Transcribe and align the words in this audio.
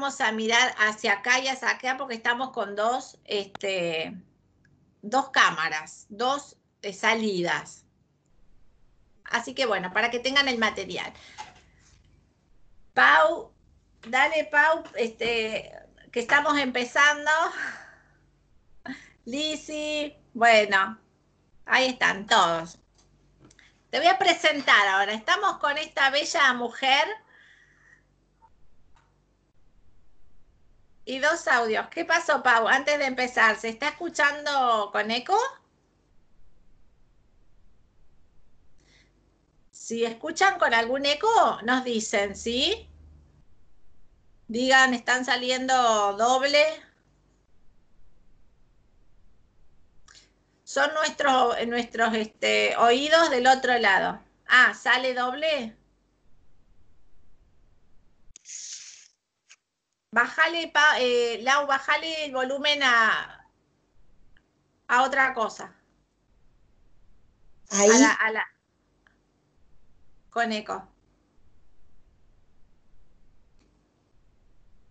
vamos 0.00 0.18
a 0.22 0.32
mirar 0.32 0.74
hacia 0.78 1.12
acá 1.12 1.40
y 1.40 1.48
hacia 1.48 1.68
acá 1.68 1.98
porque 1.98 2.14
estamos 2.14 2.52
con 2.52 2.74
dos, 2.74 3.18
este, 3.26 4.16
dos 5.02 5.28
cámaras, 5.28 6.06
dos 6.08 6.56
eh, 6.80 6.94
salidas. 6.94 7.84
Así 9.24 9.52
que 9.54 9.66
bueno, 9.66 9.92
para 9.92 10.10
que 10.10 10.18
tengan 10.18 10.48
el 10.48 10.56
material. 10.56 11.12
Pau, 12.94 13.52
dale 14.08 14.44
Pau, 14.44 14.84
este, 14.94 15.70
que 16.10 16.20
estamos 16.20 16.58
empezando. 16.58 17.30
Lisi, 19.26 20.16
bueno, 20.32 20.98
ahí 21.66 21.88
están 21.88 22.26
todos. 22.26 22.78
Te 23.90 23.98
voy 23.98 24.08
a 24.08 24.16
presentar 24.16 24.88
ahora. 24.88 25.12
Estamos 25.12 25.58
con 25.58 25.76
esta 25.76 26.08
bella 26.08 26.54
mujer 26.54 27.06
y 31.10 31.18
dos 31.18 31.48
audios. 31.48 31.88
¿Qué 31.88 32.04
pasó, 32.04 32.40
Pau? 32.40 32.68
Antes 32.68 32.96
de 32.98 33.06
empezar, 33.06 33.58
¿se 33.58 33.68
está 33.68 33.88
escuchando 33.88 34.90
con 34.92 35.10
eco? 35.10 35.36
Si 39.72 40.04
escuchan 40.04 40.56
con 40.60 40.72
algún 40.72 41.04
eco, 41.06 41.58
nos 41.64 41.82
dicen, 41.82 42.36
¿sí? 42.36 42.88
Digan, 44.46 44.94
¿están 44.94 45.24
saliendo 45.24 45.74
doble? 46.16 46.64
Son 50.62 50.94
nuestros, 50.94 51.66
nuestros 51.66 52.14
este, 52.14 52.76
oídos 52.76 53.30
del 53.30 53.48
otro 53.48 53.76
lado. 53.78 54.20
Ah, 54.46 54.74
¿sale 54.74 55.14
doble? 55.14 55.76
Bájale, 60.12 60.72
eh, 60.98 61.38
Lau, 61.42 61.66
bájale 61.66 62.24
el 62.24 62.32
volumen 62.32 62.82
a, 62.82 63.46
a 64.88 65.02
otra 65.02 65.32
cosa. 65.34 65.72
Ahí. 67.70 67.90
A 67.90 68.30
la, 68.32 68.46
con 70.30 70.52
eco. 70.52 70.88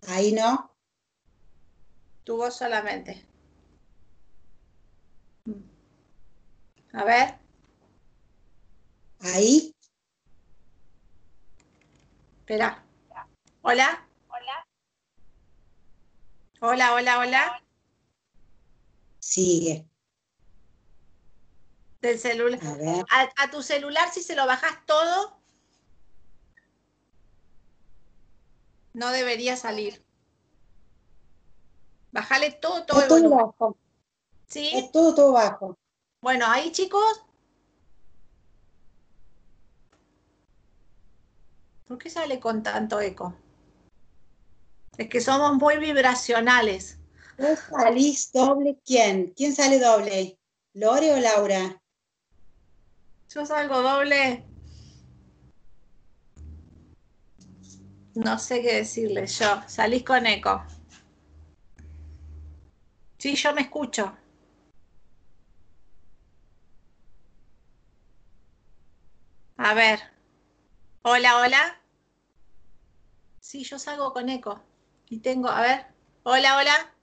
Ahí 0.07 0.31
no. 0.31 0.73
Tu 2.23 2.37
voz 2.37 2.57
solamente. 2.57 3.25
A 6.93 7.03
ver. 7.03 7.37
Ahí. 9.21 9.75
Espera. 12.39 12.83
Hola. 13.61 14.08
Hola, 16.61 16.93
hola, 16.93 17.19
hola. 17.19 17.63
Sigue. 19.19 19.87
Del 22.01 22.19
celular. 22.19 22.59
A. 23.09 23.29
A, 23.37 23.49
tu 23.49 23.63
celular, 23.63 24.09
si 24.11 24.21
se 24.21 24.35
lo 24.35 24.45
bajas 24.45 24.85
todo, 24.85 25.39
no 28.93 29.11
debería 29.11 29.55
salir. 29.55 30.03
Bájale 32.11 32.51
todo, 32.51 32.85
todo 32.85 33.01
Es 33.01 33.07
todo 33.07 33.29
bajo. 33.29 33.77
¿Sí? 34.47 34.71
Es 34.73 34.91
todo, 34.91 35.15
todo 35.15 35.31
bajo. 35.31 35.77
Bueno, 36.21 36.45
ahí 36.47 36.71
chicos. 36.73 37.23
¿Por 41.87 41.97
qué 41.97 42.09
sale 42.09 42.39
con 42.39 42.63
tanto 42.63 42.99
eco? 42.99 43.33
Es 44.99 45.07
que 45.07 45.21
somos 45.21 45.53
muy 45.55 45.77
vibracionales. 45.77 46.99
¿Vos 47.37 47.57
salís 47.69 48.33
doble 48.33 48.81
quién? 48.85 49.33
¿Quién 49.33 49.55
sale 49.55 49.79
doble? 49.79 50.37
¿Lore 50.73 51.13
o 51.13 51.19
Laura? 51.21 51.81
Yo 53.33 53.45
salgo 53.45 53.81
doble. 53.81 54.45
No 58.13 58.37
sé 58.37 58.61
qué 58.61 58.75
decirle 58.75 59.25
yo. 59.25 59.63
Salís 59.67 60.03
con 60.03 60.27
eco. 60.27 60.65
Sí, 63.19 63.35
yo 63.35 63.53
me 63.53 63.61
escucho. 63.61 64.17
A 69.55 69.73
ver. 69.73 70.01
Hola, 71.03 71.37
hola. 71.37 71.81
Sí, 73.39 73.63
yo 73.63 73.79
salgo 73.79 74.11
con 74.11 74.27
eco. 74.27 74.61
Y 75.09 75.19
tengo, 75.19 75.49
a 75.49 75.61
ver. 75.61 75.85
Hola, 76.23 76.57
hola. 76.57 76.93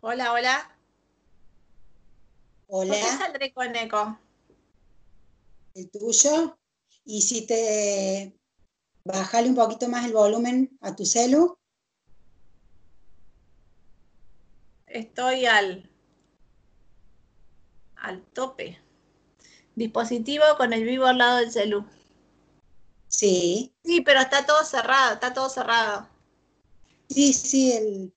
Hola, 0.00 0.32
hola. 0.32 0.78
Hola. 2.68 2.94
¿Por 2.94 3.02
qué 3.02 3.16
saldré 3.18 3.52
con 3.52 3.76
eco? 3.76 4.18
El 5.74 5.90
tuyo. 5.90 6.58
Y 7.04 7.20
si 7.22 7.46
te 7.46 8.38
bajale 9.04 9.48
un 9.48 9.54
poquito 9.54 9.88
más 9.88 10.06
el 10.06 10.12
volumen 10.12 10.78
a 10.80 10.96
tu 10.96 11.04
celu. 11.04 11.58
Estoy 14.86 15.44
al 15.44 15.90
al 17.96 18.22
tope. 18.32 18.78
Dispositivo 19.74 20.44
con 20.56 20.72
el 20.72 20.84
vivo 20.84 21.04
al 21.04 21.18
lado 21.18 21.38
del 21.38 21.52
celu. 21.52 21.86
Sí. 23.08 23.74
Sí, 23.84 24.00
pero 24.02 24.20
está 24.20 24.46
todo 24.46 24.64
cerrado, 24.64 25.14
está 25.14 25.32
todo 25.32 25.48
cerrado. 25.48 26.08
Sí, 27.08 27.32
sí, 27.32 27.72
el. 27.72 28.12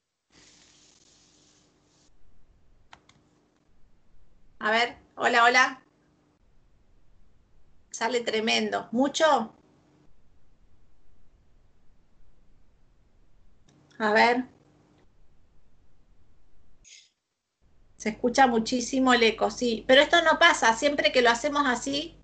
A 4.59 4.72
ver, 4.72 4.96
hola, 5.16 5.44
hola. 5.44 5.84
Sale 7.91 8.22
tremendo. 8.22 8.90
¿Mucho? 8.91 9.53
A 14.00 14.12
ver. 14.12 14.46
Se 17.96 18.09
escucha 18.09 18.47
muchísimo 18.47 19.13
el 19.13 19.23
eco, 19.23 19.50
sí. 19.50 19.85
Pero 19.88 20.02
esto 20.02 20.22
no 20.23 20.38
pasa, 20.40 20.73
siempre 20.75 21.12
que 21.13 21.22
lo 21.22 21.29
hacemos 21.29 21.63
así. 21.68 22.18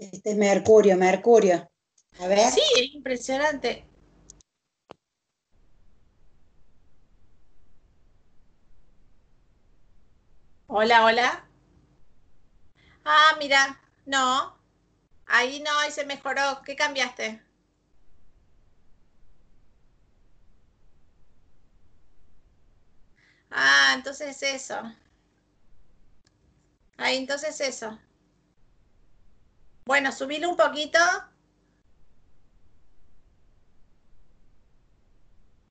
Este 0.00 0.30
es 0.30 0.36
Mercurio, 0.38 0.96
Mercurio. 0.96 1.70
A 2.20 2.26
ver. 2.26 2.50
Sí, 2.50 2.62
es 2.74 2.94
impresionante. 2.94 3.84
Hola, 10.68 11.04
hola. 11.04 11.44
Ah, 13.04 13.36
mira, 13.38 13.78
no. 14.06 14.56
Ahí 15.26 15.60
no, 15.60 15.78
ahí 15.80 15.90
se 15.90 16.06
mejoró. 16.06 16.62
¿Qué 16.64 16.74
cambiaste? 16.74 17.42
Ah, 23.50 23.92
entonces 23.96 24.42
eso. 24.42 24.80
Ahí, 26.96 27.18
entonces 27.18 27.60
eso. 27.60 27.98
Bueno, 29.90 30.12
subilo 30.12 30.48
un 30.48 30.56
poquito. 30.56 31.00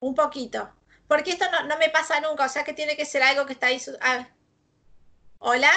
Un 0.02 0.14
poquito. 0.14 0.74
Porque 1.08 1.32
esto 1.32 1.46
no, 1.66 1.78
me 1.78 1.90
pasa 1.90 2.20
nunca, 2.20 2.44
o 2.44 2.50
sea 2.50 2.66
que 2.66 2.74
tiene 2.74 2.98
que 2.98 3.06
ser 3.06 3.24
algo 3.24 3.46
que 3.46 3.54
está 3.54 3.68
ahí. 3.68 3.82
Ah. 4.02 4.28
¿Hola? 5.38 5.72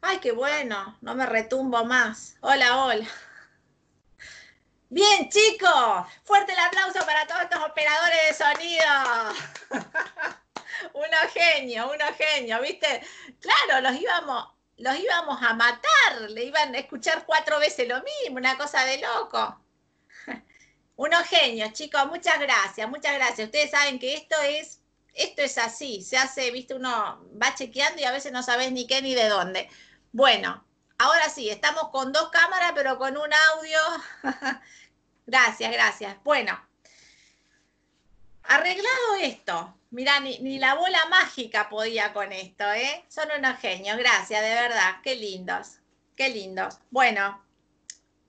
Ay, 0.00 0.18
qué 0.18 0.32
bueno, 0.32 0.98
no 1.00 1.14
me 1.14 1.24
retumbo 1.26 1.84
más. 1.84 2.34
Hola, 2.40 2.84
hola. 2.84 3.06
Bien, 4.90 5.28
chicos, 5.30 6.04
fuerte 6.24 6.54
el 6.54 6.58
aplauso 6.58 7.06
para 7.06 7.24
todos 7.28 7.42
estos 7.42 7.62
operadores 7.62 8.18
de 8.26 8.34
sonido. 8.34 8.84
uno 10.94 11.16
genio, 11.32 11.88
uno 11.88 12.04
genio, 12.18 12.60
¿viste? 12.60 13.00
Claro, 13.40 13.80
los 13.80 14.00
íbamos, 14.00 14.51
los 14.78 14.98
íbamos 14.98 15.42
a 15.42 15.54
matar, 15.54 16.30
le 16.30 16.44
iban 16.44 16.74
a 16.74 16.78
escuchar 16.78 17.24
cuatro 17.26 17.58
veces 17.58 17.88
lo 17.88 18.02
mismo, 18.02 18.38
una 18.38 18.56
cosa 18.56 18.84
de 18.84 18.98
loco. 18.98 19.60
Uno 20.96 21.16
genio, 21.24 21.70
chicos, 21.72 22.06
muchas 22.06 22.38
gracias, 22.40 22.88
muchas 22.88 23.14
gracias. 23.14 23.46
Ustedes 23.46 23.70
saben 23.70 23.98
que 23.98 24.14
esto 24.14 24.36
es, 24.42 24.80
esto 25.14 25.42
es 25.42 25.58
así, 25.58 26.02
se 26.02 26.16
hace, 26.16 26.50
viste, 26.50 26.74
uno 26.74 27.26
va 27.40 27.54
chequeando 27.54 28.00
y 28.00 28.04
a 28.04 28.12
veces 28.12 28.32
no 28.32 28.42
sabes 28.42 28.72
ni 28.72 28.86
qué 28.86 29.02
ni 29.02 29.14
de 29.14 29.28
dónde. 29.28 29.68
Bueno, 30.12 30.64
ahora 30.98 31.28
sí, 31.28 31.50
estamos 31.50 31.88
con 31.90 32.12
dos 32.12 32.30
cámaras, 32.30 32.72
pero 32.74 32.98
con 32.98 33.16
un 33.16 33.30
audio. 33.32 33.78
gracias, 35.26 35.72
gracias. 35.72 36.16
Bueno, 36.24 36.58
arreglado 38.44 39.16
esto, 39.20 39.74
Mirá, 39.92 40.18
ni, 40.20 40.58
la 40.58 40.74
bola 40.74 41.06
mágica 41.10 41.68
podía 41.68 42.14
con 42.14 42.32
esto, 42.32 42.64
¿eh? 42.72 43.04
Son 43.08 43.28
unos 43.38 43.58
genios, 43.60 43.98
gracias, 43.98 44.42
de 44.42 44.54
verdad. 44.54 44.96
Qué 45.02 45.16
lindos, 45.16 45.80
qué 46.16 46.30
lindos. 46.30 46.78
Bueno, 46.90 47.44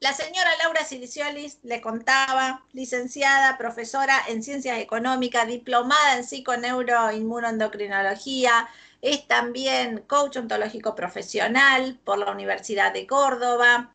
la 0.01 0.11
señora 0.11 0.49
Laura 0.61 0.83
Siliciolis 0.83 1.59
le 1.63 1.79
contaba, 1.79 2.65
licenciada, 2.73 3.57
profesora 3.57 4.21
en 4.27 4.43
ciencias 4.43 4.77
económicas, 4.79 5.47
diplomada 5.47 6.17
en 6.17 6.25
psiconeuroinmunoendocrinología, 6.25 8.67
es 9.01 9.25
también 9.29 9.99
coach 9.99 10.35
ontológico 10.35 10.95
profesional 10.95 11.97
por 12.03 12.17
la 12.17 12.31
Universidad 12.31 12.91
de 12.91 13.07
Córdoba, 13.07 13.93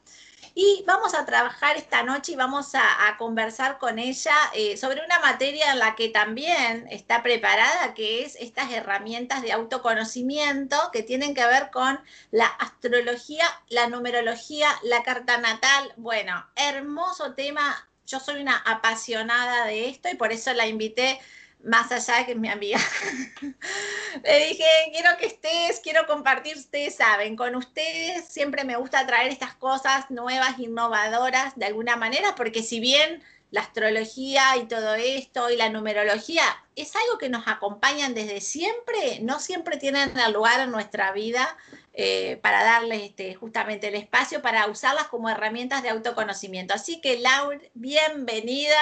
y 0.60 0.82
vamos 0.88 1.14
a 1.14 1.24
trabajar 1.24 1.76
esta 1.76 2.02
noche 2.02 2.32
y 2.32 2.34
vamos 2.34 2.74
a, 2.74 2.80
conversar 3.16 3.78
con 3.78 4.00
ella 4.00 4.34
eh, 4.54 4.76
sobre 4.76 5.04
una 5.04 5.20
materia 5.20 5.70
en 5.70 5.78
la 5.78 5.94
que 5.94 6.08
también 6.08 6.88
está 6.90 7.22
preparada, 7.22 7.94
que 7.94 8.24
es 8.24 8.34
estas 8.34 8.72
herramientas 8.72 9.40
de 9.42 9.52
autoconocimiento 9.52 10.76
que 10.92 11.04
tienen 11.04 11.32
que 11.32 11.46
ver 11.46 11.70
con 11.70 12.00
la 12.32 12.46
astrología, 12.46 13.44
la 13.68 13.86
numerología, 13.86 14.68
la 14.82 15.04
carta 15.04 15.38
natal. 15.38 15.92
Bueno, 15.96 16.44
hermoso 16.56 17.34
tema. 17.34 17.88
Yo 18.04 18.18
soy 18.18 18.42
una 18.42 18.56
apasionada 18.56 19.64
de 19.66 19.88
esto 19.88 20.08
y 20.08 20.16
por 20.16 20.32
eso 20.32 20.52
la 20.54 20.66
invité 20.66 21.20
más 21.64 21.90
allá 21.92 22.18
de 22.18 22.26
que 22.26 22.32
es 22.32 22.38
mi 22.38 22.48
amiga. 22.48 22.78
Le 24.24 24.46
dije, 24.46 24.64
quiero 24.92 25.16
que 25.18 25.26
estés, 25.26 25.80
quiero 25.80 26.06
compartir, 26.06 26.56
ustedes 26.56 26.94
saben, 26.96 27.36
con 27.36 27.56
ustedes 27.56 28.26
siempre 28.26 28.64
me 28.64 28.76
gusta 28.76 29.06
traer 29.06 29.30
estas 29.30 29.54
cosas 29.54 30.10
nuevas, 30.10 30.58
innovadoras, 30.58 31.56
de 31.56 31.66
alguna 31.66 31.96
manera, 31.96 32.34
porque 32.34 32.62
si 32.62 32.80
bien 32.80 33.22
la 33.50 33.62
astrología 33.62 34.56
y 34.56 34.66
todo 34.66 34.94
esto 34.94 35.50
y 35.50 35.56
la 35.56 35.70
numerología 35.70 36.42
es 36.76 36.94
algo 36.94 37.18
que 37.18 37.28
nos 37.28 37.48
acompañan 37.48 38.14
desde 38.14 38.40
siempre, 38.40 39.20
no 39.22 39.40
siempre 39.40 39.78
tienen 39.78 40.12
lugar 40.32 40.60
en 40.60 40.70
nuestra 40.70 41.12
vida 41.12 41.56
eh, 41.94 42.38
para 42.42 42.62
darles 42.62 43.02
este, 43.02 43.34
justamente 43.34 43.88
el 43.88 43.94
espacio 43.94 44.42
para 44.42 44.66
usarlas 44.66 45.08
como 45.08 45.30
herramientas 45.30 45.82
de 45.82 45.88
autoconocimiento. 45.88 46.74
Así 46.74 47.00
que 47.00 47.18
Laura, 47.18 47.58
bienvenida 47.74 48.78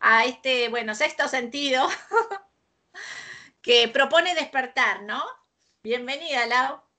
a 0.00 0.24
este, 0.24 0.68
bueno, 0.68 0.94
sexto 0.94 1.28
sentido 1.28 1.86
que 3.62 3.88
propone 3.88 4.34
despertar, 4.34 5.02
¿no? 5.02 5.22
Bienvenida, 5.82 6.46
Lau. 6.46 6.89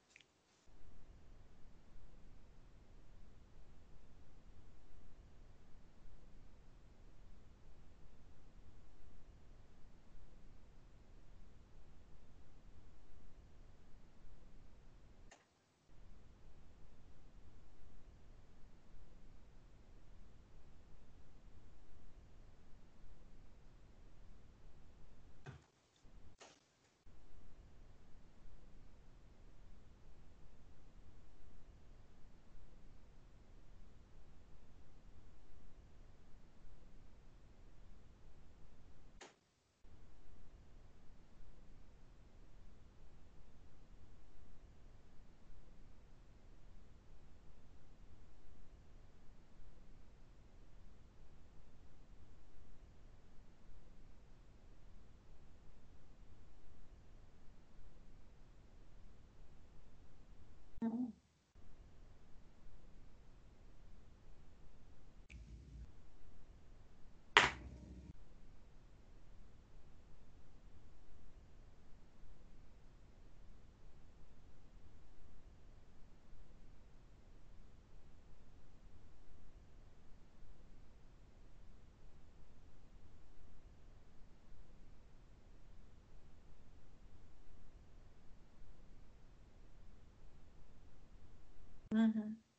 Uh-huh. 92.12 92.51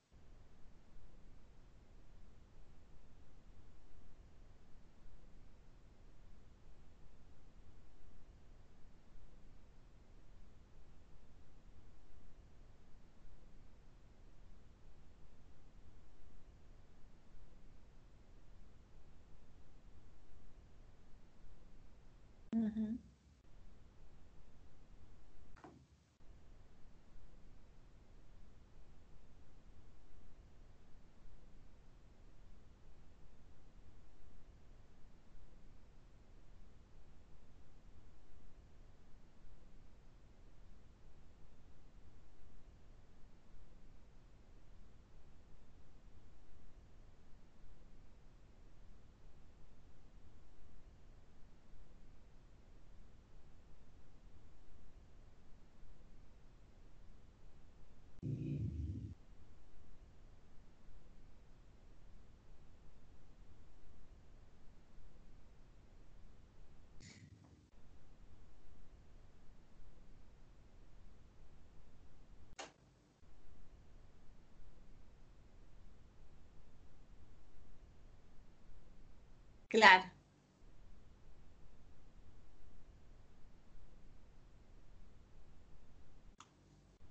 Claro. 79.73 80.05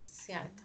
Cierto. 0.06 0.64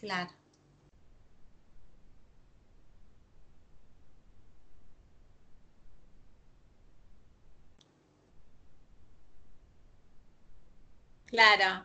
Claro. 0.00 0.43
Claro. 11.34 11.84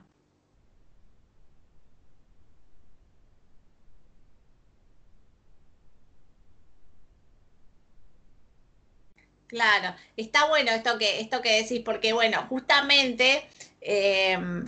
Claro, 9.47 9.95
está 10.15 10.47
bueno 10.47 10.71
esto 10.71 10.97
que, 10.99 11.19
esto 11.21 11.41
que 11.41 11.61
decís, 11.63 11.81
porque 11.83 12.13
bueno, 12.13 12.45
justamente 12.49 13.47
em, 13.81 14.65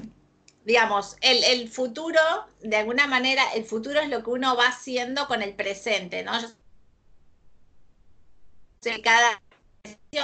digamos, 0.66 1.18
el, 1.22 1.44
el, 1.44 1.70
futuro, 1.70 2.20
de 2.62 2.78
alguna 2.78 3.06
manera, 3.08 3.44
el 3.54 3.64
futuro 3.66 4.00
es 4.00 4.10
lo 4.10 4.24
que 4.24 4.32
uno 4.32 4.56
va 4.56 4.68
haciendo 4.70 5.28
con 5.28 5.42
el 5.44 5.54
presente, 5.56 6.24
¿no? 6.24 6.34
cada 9.04 9.42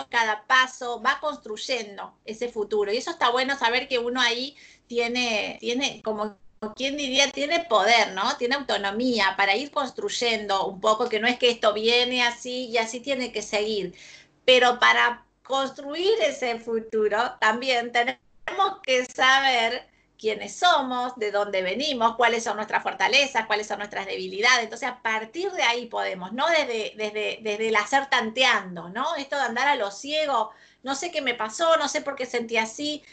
cada 0.10 0.46
paso 0.46 1.02
va 1.02 1.20
construyendo 1.20 2.18
ese 2.26 2.50
futuro. 2.50 2.92
Y 2.92 2.98
eso 2.98 3.12
está 3.12 3.30
bueno 3.30 3.58
saber 3.58 3.88
que 3.88 4.00
uno 4.00 4.22
ahí 4.22 4.56
tiene, 4.88 5.58
tiene 5.60 6.02
como 6.04 6.38
quien 6.76 6.98
diría, 6.98 7.32
tiene 7.32 7.66
poder, 7.66 8.14
¿no? 8.14 8.36
Tiene 8.38 8.56
autonomía 8.56 9.36
para 9.38 9.56
ir 9.56 9.72
construyendo 9.72 10.66
un 10.66 10.82
poco, 10.82 11.08
que 11.08 11.20
no 11.20 11.28
es 11.28 11.38
que 11.38 11.52
esto 11.52 11.74
viene 11.74 12.24
así 12.24 12.68
y 12.68 12.78
así 12.78 13.00
tiene 13.00 13.32
que 13.32 13.42
seguir. 13.42 13.94
Pero 14.46 14.80
para 14.80 15.26
construir 15.44 16.20
ese 16.22 16.60
futuro 16.60 17.18
también 17.40 17.92
tenemos 17.92 18.80
que 18.84 19.06
saber 19.06 19.88
quiénes 20.18 20.56
somos, 20.56 21.16
de 21.16 21.32
dónde 21.32 21.62
venimos, 21.62 22.16
cuáles 22.16 22.44
son 22.44 22.56
nuestras 22.56 22.84
fortalezas, 22.84 23.46
cuáles 23.46 23.68
son 23.68 23.80
nuestras 23.80 24.06
debilidades. 24.06 24.64
Entonces, 24.64 24.90
a 24.90 25.02
partir 25.02 25.52
de 25.52 25.64
ahí 25.64 25.86
podemos, 25.86 26.34
no 26.34 26.48
desde, 26.48 26.94
desde, 26.96 27.40
desde 27.42 27.68
el 27.68 27.76
hacer 27.76 28.08
tanteando, 28.08 28.90
¿no? 28.90 29.16
Esto 29.16 29.36
de 29.36 29.44
andar 29.44 29.68
a 29.68 29.76
lo 29.76 29.92
ciego, 29.92 30.52
no 30.84 30.96
sé 30.96 31.12
qué 31.12 31.22
me 31.22 31.36
pasó, 31.36 31.78
no 31.78 31.88
sé 31.88 32.02
por 32.02 32.16
qué 32.16 32.26
sentí 32.26 32.58
así. 32.58 33.04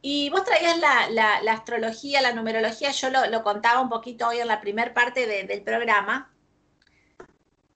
Y 0.00 0.30
vos 0.30 0.44
traías 0.44 0.78
la, 0.78 1.10
la, 1.10 1.52
astrología, 1.52 2.20
la 2.20 2.32
numerología, 2.32 2.92
yo 2.92 3.10
lo, 3.10 3.26
lo, 3.26 3.42
contaba 3.42 3.80
un 3.80 3.88
poquito 3.88 4.28
hoy 4.28 4.38
en 4.38 4.48
la 4.48 4.60
primera 4.60 4.94
parte 4.94 5.26
del 5.26 5.62
programa. 5.62 6.30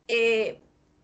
Eh, 0.09 0.61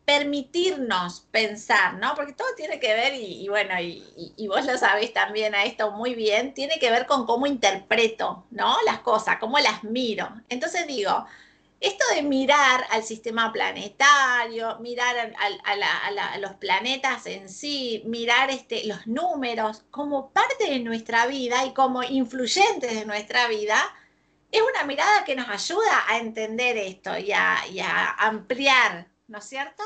permitirnos 0.08 1.20
pensar, 1.30 1.98
¿no? 1.98 2.14
Porque 2.14 2.32
todo 2.32 2.48
tiene 2.56 2.80
que 2.80 2.94
ver, 2.94 3.12
y, 3.12 3.46
bueno, 3.50 3.74
y, 3.78 4.48
vos 4.48 4.64
lo 4.64 4.78
sabés 4.78 5.12
también 5.12 5.54
a 5.54 5.64
esto 5.64 5.90
muy 5.90 6.14
bien, 6.14 6.54
tiene 6.54 6.78
que 6.78 6.90
ver 6.90 7.04
con 7.04 7.26
cómo 7.26 7.46
interpreto, 7.46 8.46
¿no? 8.50 8.78
Las 8.86 9.00
cosas, 9.00 9.36
cómo 9.38 9.58
las 9.58 9.84
miro. 9.84 10.26
Entonces 10.48 10.86
digo, 10.86 11.26
esto 11.78 12.06
de 12.14 12.22
mirar 12.22 12.86
al 12.90 13.02
sistema 13.02 13.52
planetario, 13.52 14.78
mirar 14.78 15.34
a, 15.36 16.38
los 16.38 16.52
planetas 16.54 17.26
en 17.26 17.50
sí, 17.50 18.02
mirar 18.06 18.48
este, 18.50 18.86
los 18.86 19.06
números 19.06 19.84
como 19.90 20.30
parte 20.30 20.70
de 20.70 20.78
nuestra 20.78 21.26
vida 21.26 21.66
y 21.66 21.74
como 21.74 22.02
influyentes 22.02 22.94
de 22.94 23.04
nuestra 23.04 23.46
vida, 23.48 23.78
es 24.52 24.62
una 24.62 24.84
mirada 24.84 25.24
que 25.24 25.36
nos 25.36 25.50
ayuda 25.50 26.06
a 26.08 26.16
entender 26.16 26.78
esto 26.78 27.18
y 27.18 27.32
a, 27.32 27.58
y 27.70 27.80
a 27.80 28.08
ampliar 28.12 29.17
¿no 29.28 29.38
es 29.38 29.44
cierto? 29.44 29.82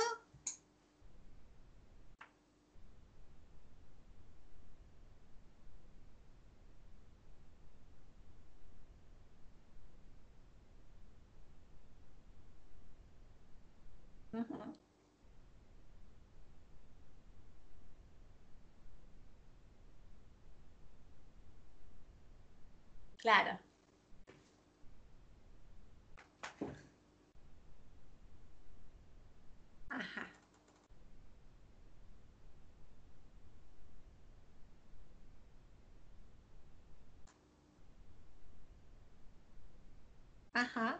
Claro. 23.16 23.58
Ajá. 29.90 30.26
Ajá. 40.54 40.99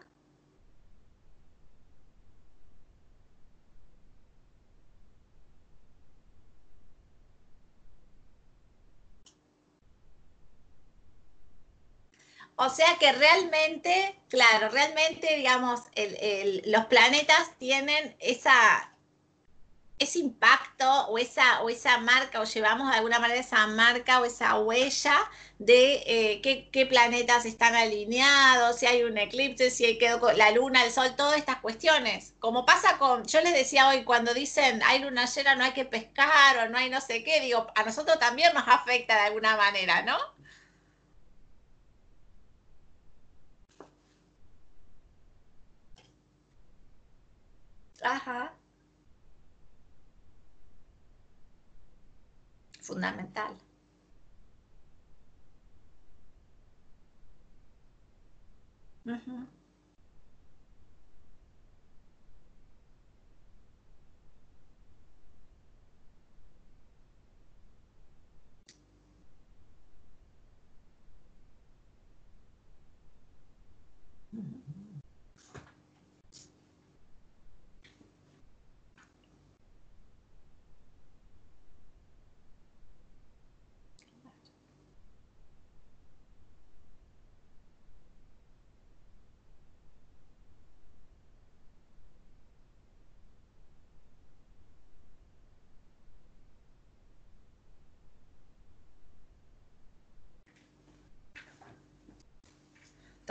O 12.55 12.69
sea 12.69 12.97
que 12.99 13.11
realmente, 13.11 14.19
claro, 14.29 14.69
realmente, 14.69 15.35
digamos, 15.35 15.81
los 16.65 16.85
planetas 16.85 17.57
tienen 17.57 18.15
esa, 18.19 18.92
ese 19.99 20.19
impacto 20.19 21.07
o 21.07 21.17
esa, 21.17 21.61
o 21.61 21.69
esa 21.69 21.97
marca, 21.99 22.39
o 22.41 22.43
llevamos 22.45 22.89
de 22.91 22.97
alguna 22.97 23.19
manera 23.19 23.39
esa 23.39 23.65
marca 23.67 24.19
o 24.21 24.25
esa 24.25 24.59
huella 24.59 25.15
de 25.59 26.03
eh, 26.05 26.41
qué, 26.71 26.85
planetas 26.85 27.45
están 27.45 27.75
alineados, 27.75 28.77
si 28.79 28.85
hay 28.85 29.03
un 29.03 29.17
eclipse, 29.17 29.69
si 29.71 29.85
hay 29.85 29.97
quedó 29.97 30.31
la 30.33 30.51
luna, 30.51 30.83
el 30.85 30.91
sol, 30.91 31.15
todas 31.15 31.37
estas 31.37 31.57
cuestiones. 31.59 32.33
Como 32.39 32.65
pasa 32.65 32.97
con, 32.97 33.23
yo 33.25 33.41
les 33.41 33.53
decía 33.53 33.87
hoy, 33.87 34.03
cuando 34.03 34.33
dicen 34.33 34.81
hay 34.83 34.99
luna 34.99 35.25
llena, 35.25 35.55
no 35.55 35.63
hay 35.63 35.71
que 35.73 35.85
pescar 35.85 36.57
o 36.57 36.69
no 36.69 36.77
hay 36.77 36.89
no 36.89 36.99
sé 37.01 37.23
qué, 37.23 37.39
digo, 37.39 37.67
a 37.75 37.83
nosotros 37.83 38.19
también 38.19 38.53
nos 38.53 38.67
afecta 38.67 39.15
de 39.15 39.21
alguna 39.27 39.55
manera, 39.57 40.01
¿no? 40.03 40.17
Ajá. 48.03 48.53
Fundamental. 52.83 53.55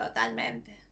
Totalmente. 0.02 0.82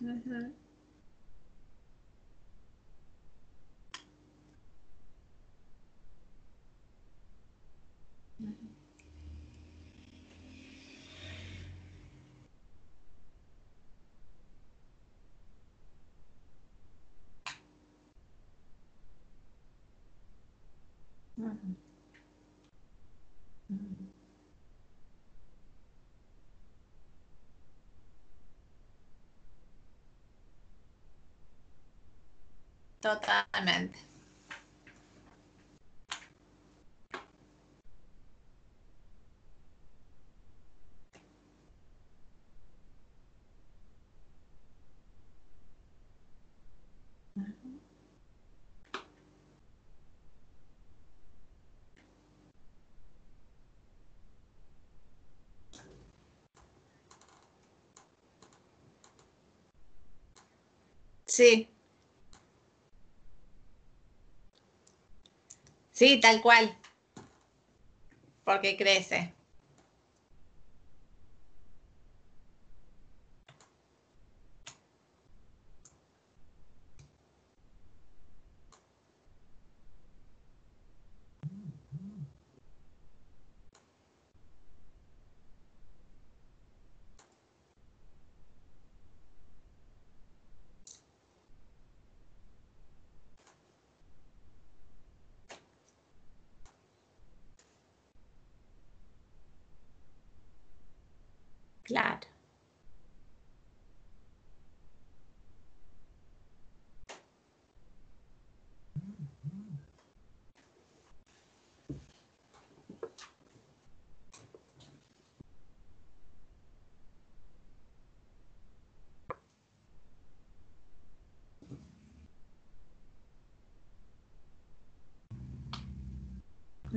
Ujú. 0.00 0.52
Ujú. 21.36 21.76
Totalmente. 33.02 33.98
Sí. 61.26 61.69
Sí, 66.00 66.18
tal 66.18 66.40
cual. 66.40 66.74
Porque 68.44 68.76
crece. 68.76 69.34
Claro. 101.82 102.26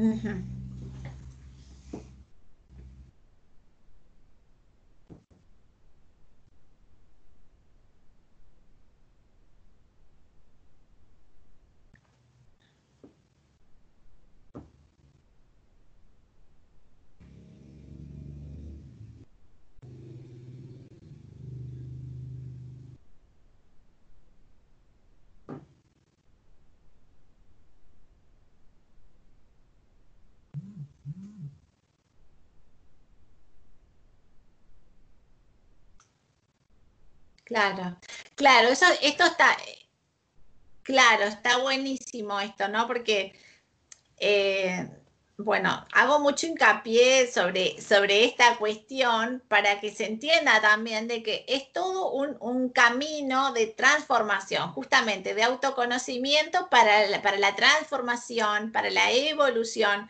Ujú. 0.04 0.53
Claro, 37.54 38.00
claro, 38.36 38.70
eso, 38.70 38.86
esto 39.04 39.24
está, 39.26 39.56
claro, 40.82 41.26
está 41.26 41.58
buenísimo 41.60 42.40
esto, 42.40 42.68
¿no? 42.68 42.88
Porque, 42.88 43.34
eh, 44.18 44.90
bueno, 45.38 45.86
hago 45.94 46.20
mucho 46.20 46.48
hincapié 46.48 47.32
sobre, 47.32 47.82
sobre 47.82 48.26
esta 48.26 48.58
cuestión 48.58 49.44
para 49.50 49.80
que 49.82 49.92
se 49.94 50.06
entienda 50.08 50.62
también 50.62 51.08
de 51.08 51.24
que 51.24 51.46
es 51.48 51.72
todo 51.74 52.12
un, 52.14 52.38
un 52.40 52.70
camino 52.70 53.54
de 53.54 53.68
transformación, 53.68 54.72
justamente 54.74 55.36
de 55.36 55.44
autoconocimiento 55.44 56.70
para 56.70 57.08
la, 57.08 57.22
para 57.22 57.38
la 57.38 57.56
transformación, 57.56 58.72
para 58.72 58.90
la 58.92 59.12
evolución. 59.12 60.10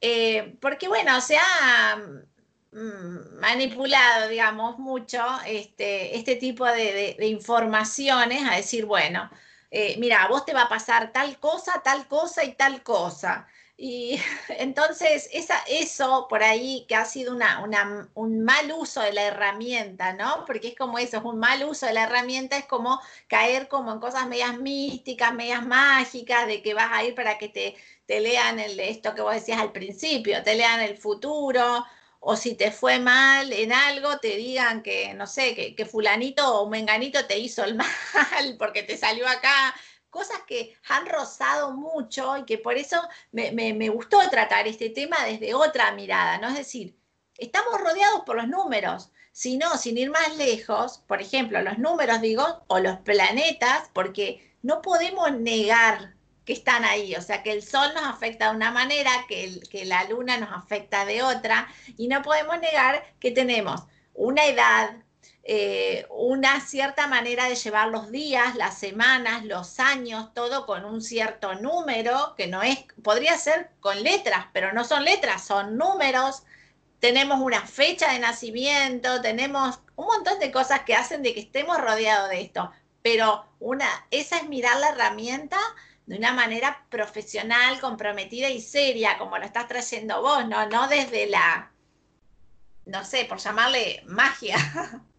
Eh, 0.00 0.56
porque, 0.60 0.88
bueno, 0.88 1.20
se 1.20 1.36
ha 1.38 1.96
mm, 1.96 2.24
manipulado, 2.72 4.28
digamos, 4.28 4.78
mucho 4.78 5.22
este, 5.46 6.16
este 6.16 6.36
tipo 6.36 6.64
de, 6.66 7.16
informaciones 7.26 8.42
a 8.48 8.56
decir, 8.56 8.84
bueno, 8.86 9.30
eh, 9.70 9.96
mira, 9.98 10.22
a 10.24 10.28
vos 10.28 10.44
te 10.44 10.52
va 10.54 10.62
a 10.62 10.68
pasar 10.68 11.12
tal 11.12 11.38
cosa, 11.38 11.82
tal 11.84 12.06
cosa 12.08 12.44
y 12.44 12.54
tal 12.54 12.82
cosa. 12.82 13.46
Y 13.76 14.20
entonces, 14.50 15.28
esa, 15.32 15.56
eso 15.68 16.26
por 16.28 16.42
ahí 16.42 16.84
que 16.88 16.94
ha 16.96 17.04
sido 17.04 17.34
una, 17.34 17.60
una- 17.64 18.08
un 18.14 18.42
mal 18.44 18.70
uso 18.72 19.00
de 19.00 19.12
la 19.12 19.22
herramienta, 19.24 20.12
¿no? 20.12 20.44
Porque 20.46 20.68
es 20.68 20.74
como 20.76 20.98
eso, 20.98 21.16
es 21.18 21.24
un 21.24 21.38
mal 21.38 21.64
uso 21.64 21.86
de 21.86 21.92
la 21.94 22.04
herramienta, 22.04 22.56
es 22.56 22.66
como 22.66 23.00
caer 23.28 23.68
como 23.68 23.92
en 23.92 24.00
cosas 24.00 24.26
medias 24.28 24.58
místicas, 24.58 25.34
medias 25.34 25.64
mágicas, 25.66 26.46
de 26.46 26.62
que 26.62 26.74
vas 26.74 26.90
a 26.92 27.04
ir 27.04 27.14
para 27.14 27.38
que 27.38 27.48
te, 27.48 27.76
te 28.06 28.20
lean 28.20 28.58
el, 28.58 28.78
esto 28.80 29.14
que 29.14 29.22
vos 29.22 29.34
decías 29.34 29.60
al 29.60 29.72
principio, 29.72 30.42
te 30.42 30.54
lean 30.56 30.80
el 30.80 30.96
futuro, 30.98 31.84
o 32.20 32.36
si 32.36 32.54
te 32.54 32.70
fue 32.70 32.98
mal 32.98 33.52
en 33.52 33.72
algo, 33.72 34.18
te 34.18 34.36
digan 34.36 34.82
que, 34.82 35.14
no 35.14 35.26
sé, 35.26 35.74
que, 35.76 35.86
fulanito 35.86 36.60
o 36.60 36.68
menganito 36.68 37.26
te 37.26 37.38
hizo 37.38 37.64
el 37.64 37.74
mal 37.76 38.56
porque 38.58 38.82
te 38.82 38.96
salió 38.96 39.26
acá. 39.28 39.74
Cosas 40.10 40.40
que 40.46 40.76
han 40.88 41.06
rozado 41.06 41.72
mucho 41.72 42.36
y 42.38 42.44
que 42.44 42.58
por 42.58 42.76
eso 42.76 43.00
me, 43.32 43.52
me- 43.52 43.72
me 43.74 43.88
gustó 43.90 44.18
tratar 44.30 44.66
este 44.66 44.90
tema 44.90 45.24
desde 45.24 45.54
otra 45.54 45.92
mirada, 45.92 46.38
¿no? 46.38 46.48
Es 46.48 46.56
decir, 46.56 46.96
estamos 47.38 47.80
rodeados 47.80 48.22
por 48.26 48.36
los 48.36 48.48
números. 48.48 49.10
Si 49.32 49.56
no, 49.56 49.76
sin 49.78 49.96
ir 49.98 50.10
más 50.10 50.36
lejos, 50.36 50.98
por 51.06 51.22
ejemplo, 51.22 51.62
los 51.62 51.78
números, 51.78 52.20
digo, 52.20 52.64
o 52.66 52.80
los 52.80 52.98
planetas, 52.98 53.88
porque 53.94 54.52
no 54.62 54.82
podemos 54.82 55.30
negar 55.32 56.14
que 56.44 56.52
están 56.52 56.84
ahí, 56.84 57.14
o 57.14 57.22
sea, 57.22 57.42
que 57.42 57.52
el 57.52 57.62
sol 57.62 57.92
nos 57.94 58.04
afecta 58.04 58.50
de 58.50 58.56
una 58.56 58.70
manera, 58.70 59.10
que, 59.28 59.60
que 59.70 59.84
la 59.84 60.04
luna 60.04 60.38
nos 60.38 60.52
afecta 60.52 61.04
de 61.04 61.22
otra, 61.22 61.68
y 61.96 62.08
no 62.08 62.22
podemos 62.22 62.58
negar 62.60 63.04
que 63.20 63.30
tenemos 63.30 63.82
una 64.14 64.44
edad, 64.46 64.96
eh, 65.44 66.06
una 66.10 66.60
cierta 66.60 67.06
manera 67.06 67.48
de 67.48 67.54
llevar 67.54 67.88
los 67.88 68.10
días, 68.10 68.54
las 68.56 68.78
semanas, 68.78 69.44
los 69.44 69.80
años, 69.80 70.32
todo 70.34 70.66
con 70.66 70.84
un 70.84 71.00
cierto 71.00 71.54
número, 71.54 72.34
que 72.36 72.46
no 72.46 72.62
es, 72.62 72.78
podría 73.02 73.36
ser 73.38 73.70
con 73.80 74.02
letras, 74.02 74.46
pero 74.52 74.72
no 74.72 74.84
son 74.84 75.04
letras, 75.04 75.46
son 75.46 75.76
números. 75.76 76.42
Tenemos 76.98 77.40
una 77.40 77.66
fecha 77.66 78.12
de 78.12 78.18
nacimiento, 78.18 79.22
tenemos 79.22 79.80
un 79.96 80.06
montón 80.06 80.38
de 80.38 80.52
cosas 80.52 80.80
que 80.80 80.94
hacen 80.94 81.22
de 81.22 81.32
que 81.32 81.40
estemos 81.40 81.78
rodeados 81.78 82.28
de 82.28 82.42
esto, 82.42 82.70
pero 83.02 83.46
una, 83.58 83.88
esa 84.10 84.36
es 84.36 84.48
mirar 84.48 84.78
la 84.78 84.90
herramienta 84.90 85.58
de 86.06 86.16
una 86.18 86.32
manera 86.34 86.86
profesional, 86.90 87.80
comprometida 87.80 88.50
y 88.50 88.60
seria, 88.60 89.18
como 89.18 89.38
lo 89.38 89.44
estás 89.46 89.68
trayendo 89.68 90.20
vos, 90.22 90.46
¿no? 90.48 90.68
No 90.68 90.88
desde 90.88 91.26
la, 91.28 91.72
no 92.86 93.04
sé, 93.04 93.24
por 93.24 93.38
llamarle 93.38 94.02
magia. 94.06 94.56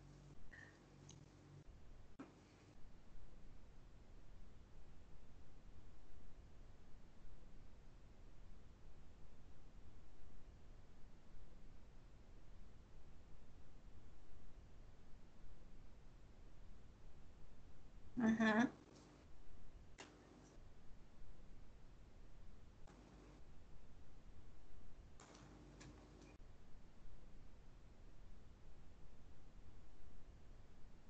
Ujú. 18.17 18.69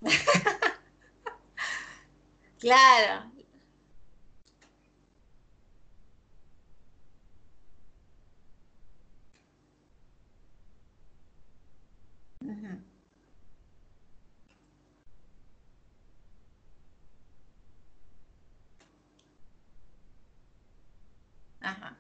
Claro. 2.60 3.32
Ajá, 21.62 21.98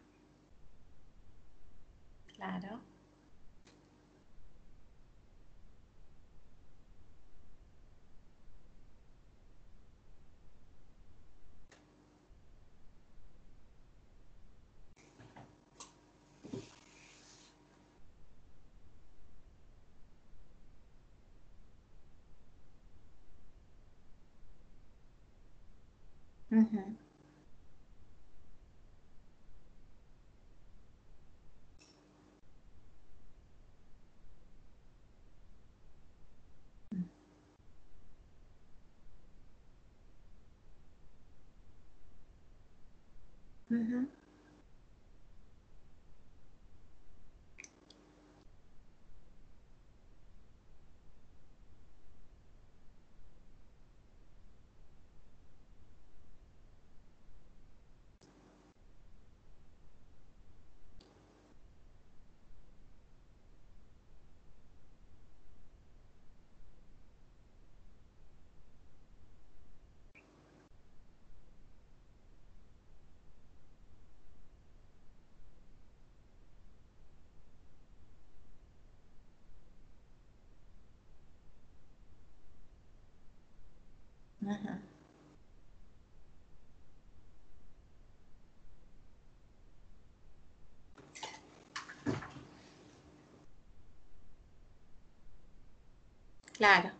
claro. 2.35 2.81
Mm-hmm. 26.61 27.10
Claro. 96.61 96.91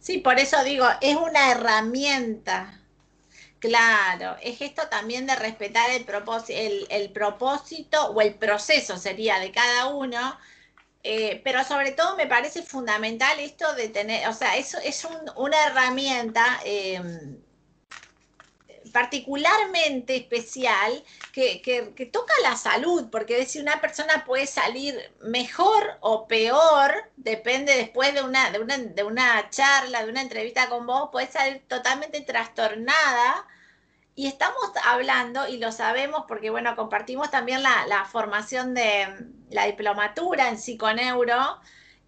Sí, 0.00 0.18
por 0.18 0.38
eso 0.38 0.62
digo, 0.64 0.86
es 1.00 1.16
una 1.16 1.50
herramienta. 1.52 2.80
Claro, 3.60 4.36
es 4.42 4.60
esto 4.62 4.88
también 4.90 5.26
de 5.26 5.36
respetar 5.36 5.90
el 5.90 6.04
propósito, 6.04 6.58
el, 6.90 7.12
propósito 7.12 8.06
o 8.12 8.20
el 8.22 8.34
proceso 8.36 8.98
sería 8.98 9.38
de 9.40 9.52
cada 9.52 9.88
uno, 9.88 10.38
eh, 11.02 11.40
pero 11.42 11.64
sobre 11.64 11.92
todo 11.92 12.16
me 12.16 12.26
parece 12.26 12.62
fundamental 12.62 13.40
esto 13.40 13.74
de 13.74 13.88
tener, 13.88 14.28
o 14.28 14.34
sea, 14.34 14.56
eso 14.56 14.78
es 14.78 15.06
una 15.36 15.66
herramienta 15.66 16.60
em, 16.64 17.38
particularmente 18.92 20.16
especial 20.16 21.02
que, 21.32 22.10
toca 22.12 22.34
la 22.42 22.56
salud, 22.56 23.08
porque 23.10 23.46
si 23.46 23.60
una 23.60 23.80
persona 23.80 24.24
puede 24.26 24.46
salir 24.46 24.94
mejor 25.22 25.98
o 26.00 26.26
peor, 26.28 27.10
depende 27.16 27.76
después 27.76 28.12
de 28.14 28.22
una, 28.22 28.50
de 28.50 28.58
una, 28.58 28.76
de 28.76 29.02
una 29.04 29.48
charla, 29.50 30.04
de 30.04 30.10
una 30.10 30.22
entrevista 30.22 30.68
con 30.68 30.86
vos, 30.86 31.08
puede 31.10 31.30
salir 31.30 31.62
totalmente 31.68 32.20
trastornada. 32.20 33.46
Y 34.14 34.26
estamos 34.26 34.70
hablando, 34.84 35.48
y 35.48 35.58
lo 35.58 35.72
sabemos 35.72 36.24
porque, 36.28 36.50
bueno, 36.50 36.76
compartimos 36.76 37.30
también 37.30 37.62
la, 37.62 37.86
la 37.86 38.04
formación 38.04 38.74
de 38.74 39.06
la 39.50 39.66
diplomatura 39.66 40.48
en 40.48 40.58
psiconeuro, 40.58 41.60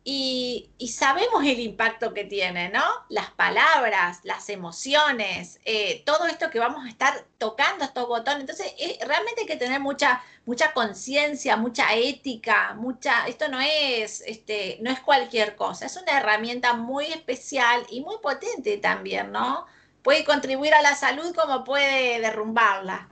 y, 0.05 0.71
sabemos 0.88 1.45
el 1.45 1.61
impacto 1.61 2.12
que 2.12 2.25
tiene, 2.25 2.69
¿no? 2.71 2.83
Las 3.09 3.31
palabras, 3.31 4.21
las 4.25 4.49
emociones, 4.49 5.61
eh, 5.65 6.03
todo 6.05 6.27
esto 6.27 6.51
que 6.51 6.59
vamos 6.59 6.85
a 6.85 6.88
estar 6.88 7.25
tocando 7.38 7.85
estos 7.85 8.09
botones. 8.09 8.41
Entonces, 8.41 8.75
realmente 9.07 9.43
hay 9.43 9.47
que 9.47 9.57
tener 9.57 9.81
mucha, 9.81 10.23
mucha 10.45 10.73
conciencia, 10.73 11.57
mucha 11.57 11.95
ética, 11.95 12.75
mucha. 12.75 13.27
Esto 13.29 13.49
no 13.49 13.61
es, 13.61 14.23
este, 14.27 14.79
no 14.83 14.91
es 14.91 15.01
cualquier 15.01 15.55
cosa, 15.57 15.87
es 15.87 15.97
una 15.97 16.19
herramienta 16.19 16.75
muy 16.75 17.07
especial 17.07 17.87
y 17.88 18.01
muy 18.01 18.17
potente 18.19 18.79
también, 18.79 19.31
¿no? 19.33 19.67
Puede 20.03 20.25
contribuir 20.25 20.75
a 20.75 20.83
la 20.83 20.95
salud 20.95 21.35
como 21.35 21.65
puede 21.65 22.21
derrumbarla. 22.21 23.09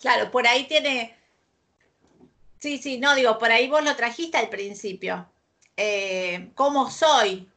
Claro, 0.00 0.30
por 0.30 0.46
ahí 0.46 0.64
tiene. 0.66 1.16
Sí, 2.58 2.78
sí, 2.78 2.98
no, 2.98 3.14
digo, 3.14 3.38
por 3.38 3.50
ahí 3.50 3.68
vos 3.68 3.84
lo 3.84 3.94
trajiste 3.96 4.36
al 4.38 4.48
principio. 4.48 5.28
Eh, 5.76 6.50
¿Cómo 6.54 6.90
soy? 6.90 7.48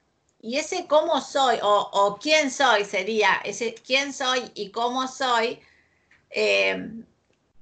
Y 0.41 0.57
ese 0.57 0.87
cómo 0.87 1.21
soy, 1.21 1.59
o, 1.61 2.17
quién 2.21 2.49
soy 2.51 2.85
sería, 2.85 3.41
ese 3.43 3.75
quién 3.75 4.11
soy 4.13 4.51
y 4.55 4.71
cómo 4.71 5.07
soy, 5.07 5.59
eh, 6.31 7.03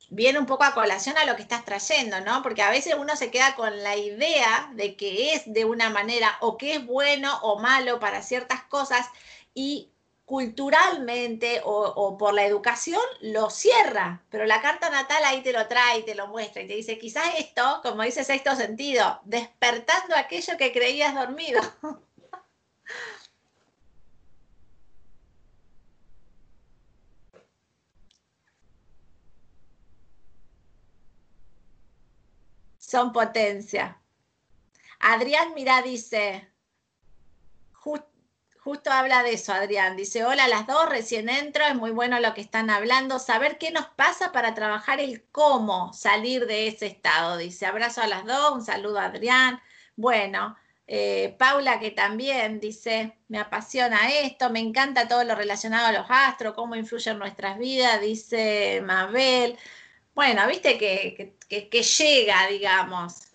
viene 0.10 0.40
un 0.40 0.46
poco 0.46 0.64
a 0.64 0.74
colación 0.74 1.18
a 1.18 1.26
lo 1.26 1.36
que 1.36 1.42
estás 1.42 1.66
trayendo, 1.66 2.22
¿no? 2.22 2.42
Porque 2.42 2.62
a 2.62 2.72
veces 2.72 2.96
uno 2.98 3.16
se 3.16 3.32
queda 3.32 3.56
con 3.56 3.84
la 3.84 3.98
idea 3.98 4.72
de 4.76 4.96
que 4.96 5.34
es 5.34 5.44
de 5.52 5.66
una 5.66 5.90
manera 5.90 6.38
o 6.42 6.58
que 6.58 6.76
es 6.76 6.86
bueno 6.86 7.38
o 7.42 7.60
malo 7.60 8.00
para 8.00 8.22
ciertas 8.22 8.64
cosas 8.64 9.08
y 9.54 9.89
culturalmente 10.30 11.60
o, 11.66 12.16
por 12.16 12.36
la 12.36 12.46
educación 12.46 13.02
lo 13.22 13.50
cierra, 13.50 14.22
pero 14.30 14.46
la 14.46 14.62
carta 14.62 14.92
natal 14.92 15.24
ahí 15.26 15.42
te 15.42 15.52
lo 15.52 15.68
trae, 15.68 16.04
te 16.04 16.14
lo 16.14 16.28
muestra 16.28 16.62
y 16.62 16.68
te 16.68 16.76
dice, 16.76 17.00
quizás 17.00 17.34
esto, 17.40 17.80
como 17.82 18.04
dice 18.04 18.24
sexto 18.24 18.56
sentido, 18.56 19.22
despertando 19.24 20.16
aquello 20.16 20.56
que 20.56 20.72
creías 20.72 21.16
dormido. 21.16 21.60
Son 32.78 33.12
potencia. 33.12 34.00
Adrián 35.00 35.56
Mirá 35.56 35.82
dice, 35.82 36.49
justo 38.70 38.92
habla 38.92 39.24
de 39.24 39.34
eso, 39.34 39.52
Adrián. 39.52 39.98
Dice, 39.98 40.24
hola 40.24 40.48
las 40.48 40.68
dos, 40.68 40.88
recién 40.88 41.28
entro, 41.28 41.66
es 41.66 41.74
muy 41.74 41.90
bueno 41.90 42.20
lo 42.20 42.36
que 42.36 42.42
están 42.42 42.70
hablando. 42.70 43.18
Saber 43.18 43.58
qué 43.58 43.72
nos 43.72 43.88
pasa 43.88 44.32
para 44.32 44.54
trabajar 44.54 45.00
el 45.00 45.24
cómo 45.32 45.92
salir 45.92 46.46
de 46.46 46.68
ese 46.68 46.86
estado. 46.86 47.38
Dice, 47.38 47.66
abrazo 47.66 48.02
a 48.04 48.08
las 48.08 48.26
dos, 48.26 48.52
un 48.52 48.64
saludo 48.64 49.00
a 49.00 49.06
Adrián. 49.06 49.60
Bueno, 49.96 50.56
eh, 50.86 51.36
Paula 51.40 51.80
que 51.80 51.90
también 51.90 52.60
dice, 52.60 53.18
me 53.28 53.40
apasiona 53.40 54.08
esto, 54.12 54.52
me 54.52 54.60
encanta 54.60 55.08
todo 55.08 55.24
lo 55.24 55.34
relacionado 55.34 55.88
a 55.88 55.92
los 55.92 56.06
astros, 56.08 56.54
cómo 56.54 56.76
influyen 56.76 57.18
nuestras 57.18 57.58
vidas, 57.58 58.00
dice 58.02 58.82
Mabel. 58.86 59.58
Bueno, 60.14 60.46
viste 60.48 60.78
que 60.78 61.82
llega, 61.82 62.48
digamos. 62.48 63.29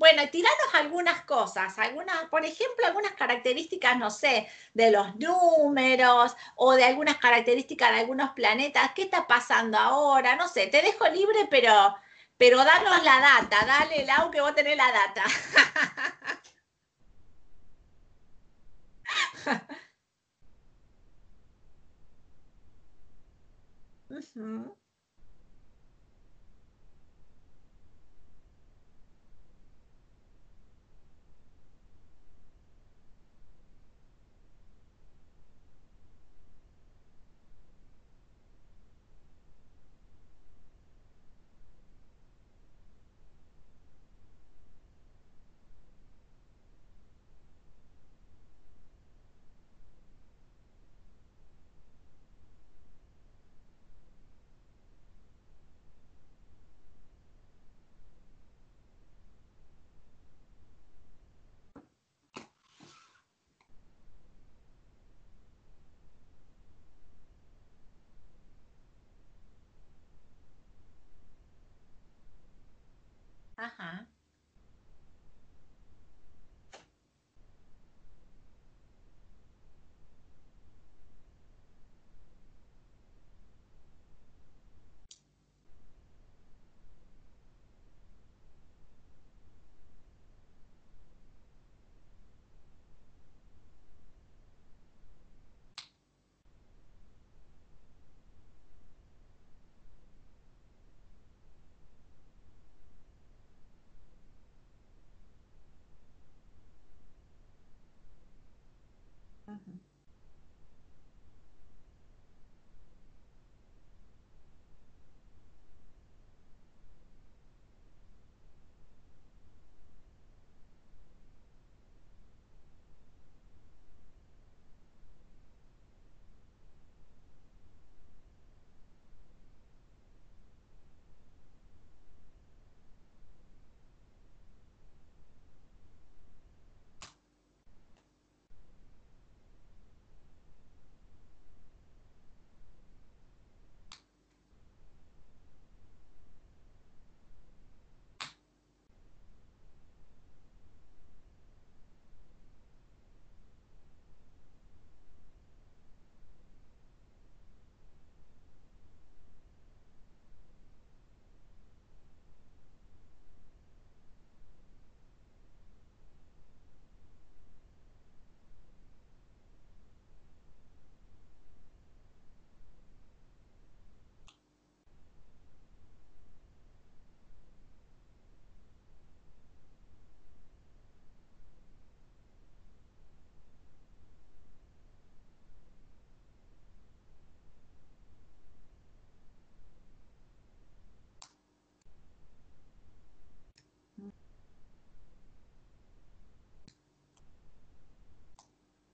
Bueno, 0.00 0.22
tiranos 0.30 0.74
algunas 0.74 1.24
cosas, 1.26 1.78
algunas, 1.78 2.24
por 2.30 2.44
ejemplo, 2.46 2.86
algunas 2.86 3.12
características, 3.12 3.98
no 3.98 4.10
sé, 4.10 4.48
de 4.72 4.90
los 4.90 5.14
números 5.16 6.34
o 6.56 6.72
de 6.72 6.84
algunas 6.84 7.18
características 7.18 7.92
de 7.92 8.00
algunos 8.00 8.30
planetas. 8.30 8.92
¿Qué 8.94 9.02
está 9.02 9.26
pasando 9.26 9.76
ahora? 9.78 10.36
No 10.36 10.48
sé, 10.48 10.68
te 10.68 10.80
dejo 10.80 11.06
libre, 11.08 11.46
pero, 11.50 11.94
pero 12.38 12.64
danos 12.64 13.04
la 13.04 13.20
data. 13.20 13.58
Dale, 13.66 14.06
Lau, 14.06 14.30
que 14.30 14.40
vos 14.40 14.54
tenés 14.54 14.76
la 14.78 14.90
data. 14.90 15.24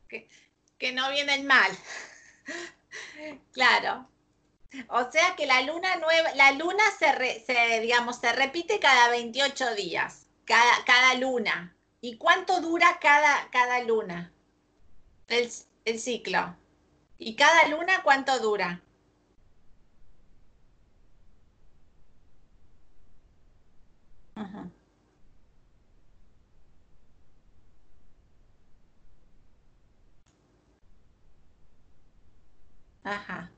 que, 0.09 0.93
no 0.93 1.11
viene 1.11 1.35
el 1.35 1.45
mal. 1.45 1.71
claro. 3.53 4.09
O 4.89 5.11
sea 5.11 5.35
que 5.37 5.47
la 5.47 5.63
luna 5.63 5.97
nueva, 5.97 6.35
la 6.35 6.53
luna 6.53 6.85
se, 6.99 7.81
digamos, 7.81 8.17
se 8.17 8.33
repite 8.33 8.79
cada 8.79 9.09
28 9.11 9.75
días, 9.75 10.27
cada, 10.45 10.85
cada 10.85 11.15
luna. 11.15 11.75
¿Y 12.01 12.19
cuánto 12.19 12.61
dura 12.61 12.99
cada, 13.01 13.49
cada 13.51 13.81
luna? 13.81 14.33
El, 15.29 15.51
el 15.85 15.99
ciclo. 15.99 16.57
¿Y 17.19 17.37
cada 17.37 17.69
luna 17.69 18.03
cuánto 18.03 18.39
dura? 18.39 18.83
Ajá. 33.07 33.56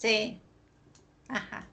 Sí. 0.00 0.40
Ajá. 1.28 1.68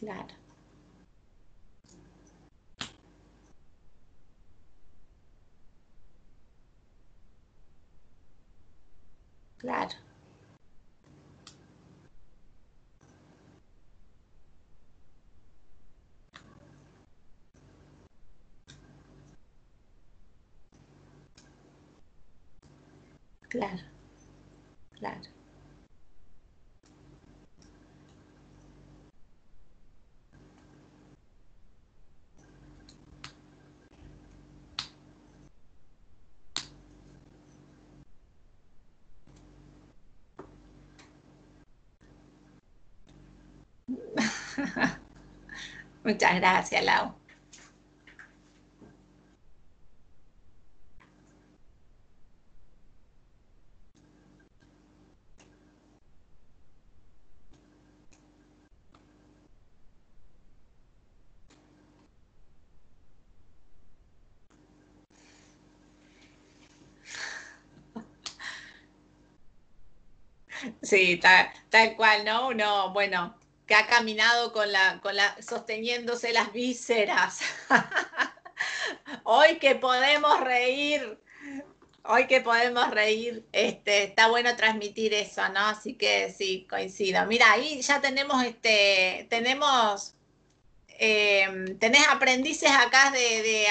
Claro. 0.00 0.34
Claro. 9.58 9.94
Claro. 23.50 23.82
Claro. 24.98 25.28
Muchas 46.04 46.34
gracias, 46.36 46.84
Lau. 46.84 47.14
Sí, 70.82 71.16
tal, 71.18 71.48
tal 71.70 71.96
cual, 71.96 72.24
¿no? 72.24 72.48
Uno, 72.48 72.92
bueno, 72.92 73.34
que 73.70 73.76
ha 73.76 73.86
caminado 73.86 74.52
con 74.52 74.72
la, 74.72 75.00
con 75.00 75.14
la, 75.14 75.36
sosteniéndose 75.40 76.32
las 76.32 76.52
vísceras. 76.52 77.38
Hoy 79.22 79.60
que 79.60 79.76
podemos 79.76 80.40
reír, 80.40 81.18
hoy 82.02 82.26
que 82.26 82.40
podemos 82.40 82.90
reír, 82.90 83.46
este, 83.52 84.02
está 84.02 84.26
bueno 84.26 84.56
transmitir 84.56 85.14
eso, 85.14 85.48
¿no? 85.50 85.60
Así 85.60 85.94
que 85.94 86.34
sí, 86.36 86.66
coincido. 86.68 87.24
Mira, 87.26 87.52
ahí 87.52 87.80
ya 87.80 88.00
tenemos, 88.00 88.42
este, 88.44 89.26
tenemos 89.30 90.14
Em, 91.02 91.78
tenés 91.78 92.06
aprendices 92.08 92.70
acá 92.70 93.10
de, 93.10 93.42
de 93.42 93.66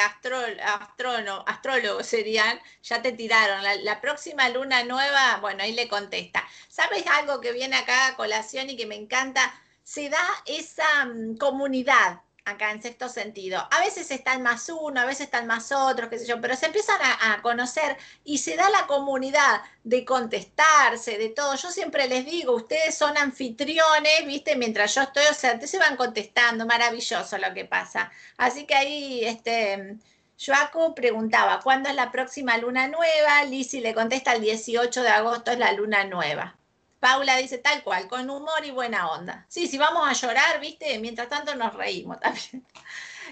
astrólogos 1.45 2.07
serían, 2.07 2.59
ya 2.81 3.03
te 3.03 3.11
tiraron. 3.11 3.63
La, 3.83 4.01
próxima 4.01 4.49
luna 4.49 4.83
nueva, 4.83 5.37
bueno, 5.39 5.61
ahí 5.61 5.73
le 5.73 5.87
contesta. 5.87 6.43
¿Sabes 6.69 7.05
algo 7.05 7.39
que 7.39 7.51
viene 7.51 7.75
acá 7.75 8.07
a 8.07 8.15
colación 8.15 8.71
y 8.71 8.77
que 8.77 8.87
me 8.87 8.95
encanta? 8.95 9.53
Se 9.89 10.07
da 10.07 10.23
esa 10.45 11.05
mm, 11.05 11.37
comunidad 11.37 12.21
acá 12.45 12.69
en 12.71 12.79
sexto 12.79 13.09
sentido. 13.09 13.57
A 13.71 13.79
veces 13.79 14.11
están 14.11 14.43
más 14.43 14.69
uno, 14.69 15.01
a 15.01 15.05
veces 15.05 15.21
están 15.21 15.47
más 15.47 15.71
otros, 15.71 16.09
qué 16.09 16.19
sé 16.19 16.27
yo, 16.27 16.39
pero 16.39 16.55
se 16.55 16.67
empiezan 16.67 16.99
a, 17.01 17.41
conocer 17.41 17.97
y 18.23 18.37
se 18.37 18.55
da 18.55 18.69
la 18.69 18.85
comunidad 18.85 19.63
de 19.83 20.05
contestarse, 20.05 21.17
de 21.17 21.29
todo. 21.29 21.55
Yo 21.55 21.71
siempre 21.71 22.07
les 22.07 22.23
digo, 22.23 22.53
ustedes 22.55 22.95
son 22.95 23.17
anfitriones, 23.17 24.27
¿viste? 24.27 24.55
Mientras 24.55 24.93
yo 24.93 25.01
estoy, 25.01 25.25
o 25.25 25.33
sea, 25.33 25.59
se 25.59 25.79
van 25.79 25.95
contestando, 25.97 26.67
maravilloso 26.67 27.39
lo 27.39 27.51
que 27.55 27.65
pasa. 27.65 28.11
Así 28.37 28.67
que 28.67 28.75
ahí, 28.75 29.25
este, 29.25 29.97
Joaco 30.39 30.93
preguntaba, 30.93 31.61
¿cuándo 31.61 31.89
es 31.89 31.95
la 31.95 32.11
próxima 32.11 32.57
luna 32.57 32.87
nueva? 32.87 33.43
Lisi 33.45 33.81
le 33.81 33.95
contesta, 33.95 34.33
el 34.33 34.41
18 34.41 35.01
de 35.01 35.09
agosto 35.09 35.49
es 35.51 35.57
la 35.57 35.73
luna 35.73 36.03
nueva. 36.03 36.58
Paula 36.99 37.37
dice 37.37 37.57
tal 37.59 37.83
cual, 37.83 38.07
con 38.07 38.29
humor 38.29 38.65
y 38.65 38.71
buena 38.71 39.09
onda. 39.11 39.45
Sí, 39.47 39.67
si 39.67 39.77
vamos 39.77 40.07
a 40.07 40.13
llorar, 40.13 40.59
viste, 40.59 40.99
mientras 40.99 41.29
tanto 41.29 41.55
nos 41.55 41.73
reímos 41.73 42.19
también. 42.21 42.65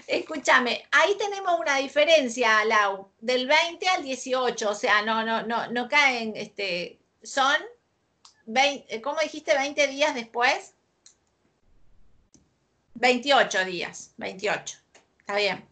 Escúchame, 0.06 0.86
ahí 0.90 1.16
tenemos 1.18 1.58
una 1.60 1.76
diferencia, 1.76 2.64
Lau, 2.64 3.10
del 3.20 3.46
20 3.46 3.88
al 3.88 4.02
18, 4.02 4.70
o 4.70 4.74
sea, 4.74 5.02
no, 5.02 5.22
no, 5.24 5.42
no, 5.42 5.70
no 5.70 5.88
caen, 5.88 6.34
este, 6.34 6.98
son 7.22 7.56
20, 8.46 9.02
¿cómo 9.02 9.20
dijiste? 9.20 9.54
20 9.54 9.86
días 9.88 10.14
después. 10.14 10.72
28 12.94 13.64
días, 13.66 14.12
28. 14.16 14.78
Está 15.20 15.36
bien. 15.36 15.68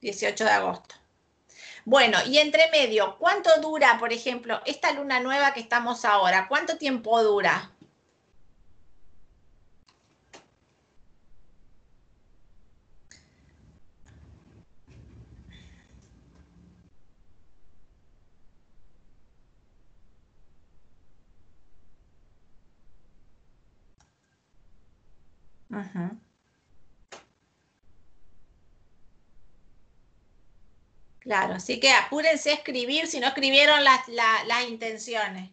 18 0.00 0.44
de 0.44 0.50
agosto. 0.50 0.96
Bueno, 1.84 2.18
y 2.26 2.38
entre 2.38 2.68
medio, 2.72 3.16
¿cuánto 3.18 3.50
dura, 3.60 3.96
por 4.00 4.12
ejemplo, 4.12 4.60
esta 4.66 4.92
luna 4.92 5.20
nueva 5.20 5.52
que 5.52 5.60
estamos 5.60 6.04
ahora? 6.04 6.46
¿Cuánto 6.48 6.76
tiempo 6.76 7.22
dura? 7.22 7.70
Ajá. 25.70 26.21
Claro, 31.24 31.54
así 31.54 31.80
que 31.80 31.90
apúrense 31.92 32.50
a 32.50 32.54
escribir 32.54 33.06
si 33.08 33.18
no 33.20 33.26
escribieron 33.28 33.82
las, 33.84 34.06
las 34.08 34.68
intenciones. 34.68 35.50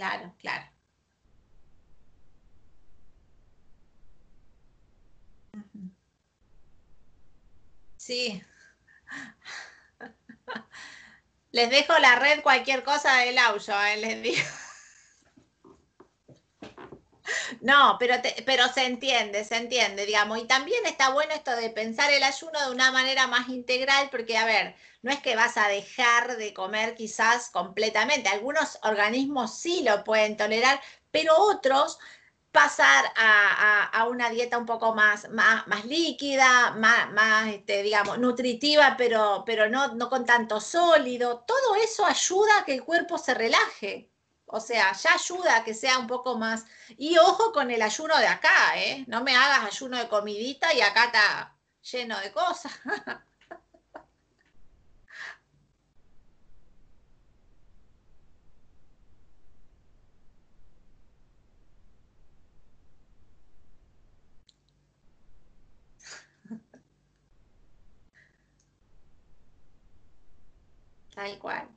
claro, 0.00 0.34
claro. 0.38 0.64
Sí. 7.96 8.42
Les 11.52 11.70
dejo 11.70 11.98
la 11.98 12.16
red 12.16 12.42
cualquier 12.42 12.82
cosa 12.84 13.18
del 13.18 13.38
audio, 13.38 13.74
¿eh? 13.84 13.96
les 13.98 14.22
digo. 14.22 14.42
No, 17.60 17.96
pero, 17.98 18.16
pero 18.46 18.68
se 18.68 18.84
entiende, 18.84 19.44
se 19.44 19.56
entiende, 19.56 20.06
digamos. 20.06 20.38
Y 20.38 20.46
también 20.46 20.84
está 20.86 21.10
bueno 21.10 21.32
esto 21.34 21.54
de 21.56 21.70
pensar 21.70 22.10
el 22.12 22.22
ayuno 22.22 22.60
de 22.60 22.72
una 22.72 22.90
manera 22.90 23.26
más 23.26 23.48
integral, 23.48 24.08
porque, 24.10 24.36
a 24.38 24.44
ver, 24.46 24.74
no 25.02 25.10
es 25.10 25.20
que 25.20 25.36
vas 25.36 25.56
a 25.56 25.68
dejar 25.68 26.36
de 26.36 26.54
comer 26.54 26.94
quizás 26.94 27.50
completamente. 27.50 28.28
Algunos 28.28 28.78
organismos 28.82 29.58
sí 29.58 29.82
lo 29.82 30.04
pueden 30.04 30.36
tolerar, 30.36 30.80
pero 31.10 31.36
otros 31.36 31.98
pasar 32.52 33.04
a, 33.16 34.06
una 34.10 34.30
dieta 34.30 34.58
un 34.58 34.66
poco 34.66 34.94
más, 34.94 35.30
más, 35.30 35.66
más 35.68 35.84
líquida, 35.84 36.72
más, 36.72 37.10
más 37.12 37.48
este, 37.48 37.82
digamos, 37.82 38.18
nutritiva, 38.18 38.96
pero, 38.98 39.44
pero 39.46 39.68
no, 39.68 39.94
no 39.94 40.08
con 40.08 40.24
tanto 40.24 40.60
sólido. 40.60 41.44
Todo 41.46 41.76
eso 41.76 42.04
ayuda 42.06 42.58
a 42.58 42.64
que 42.64 42.74
el 42.74 42.84
cuerpo 42.84 43.18
se 43.18 43.34
relaje. 43.34 44.09
O 44.52 44.60
sea, 44.60 44.92
ya 44.92 45.14
ayuda 45.14 45.56
a 45.56 45.64
que 45.64 45.74
sea 45.74 45.98
un 45.98 46.06
poco 46.06 46.36
más. 46.38 46.66
Y 46.98 47.16
ojo 47.18 47.52
con 47.52 47.70
el 47.70 47.82
ayuno 47.82 48.16
de 48.18 48.26
acá, 48.26 48.76
¿eh? 48.76 49.04
No 49.06 49.22
me 49.22 49.34
hagas 49.36 49.64
ayuno 49.66 49.96
de 49.98 50.08
comidita 50.08 50.72
y 50.74 50.80
acá 50.80 51.04
está 51.06 51.56
lleno 51.82 52.18
de 52.20 52.32
cosas. 52.32 52.72
Tal 71.14 71.38
cual. 71.38 71.68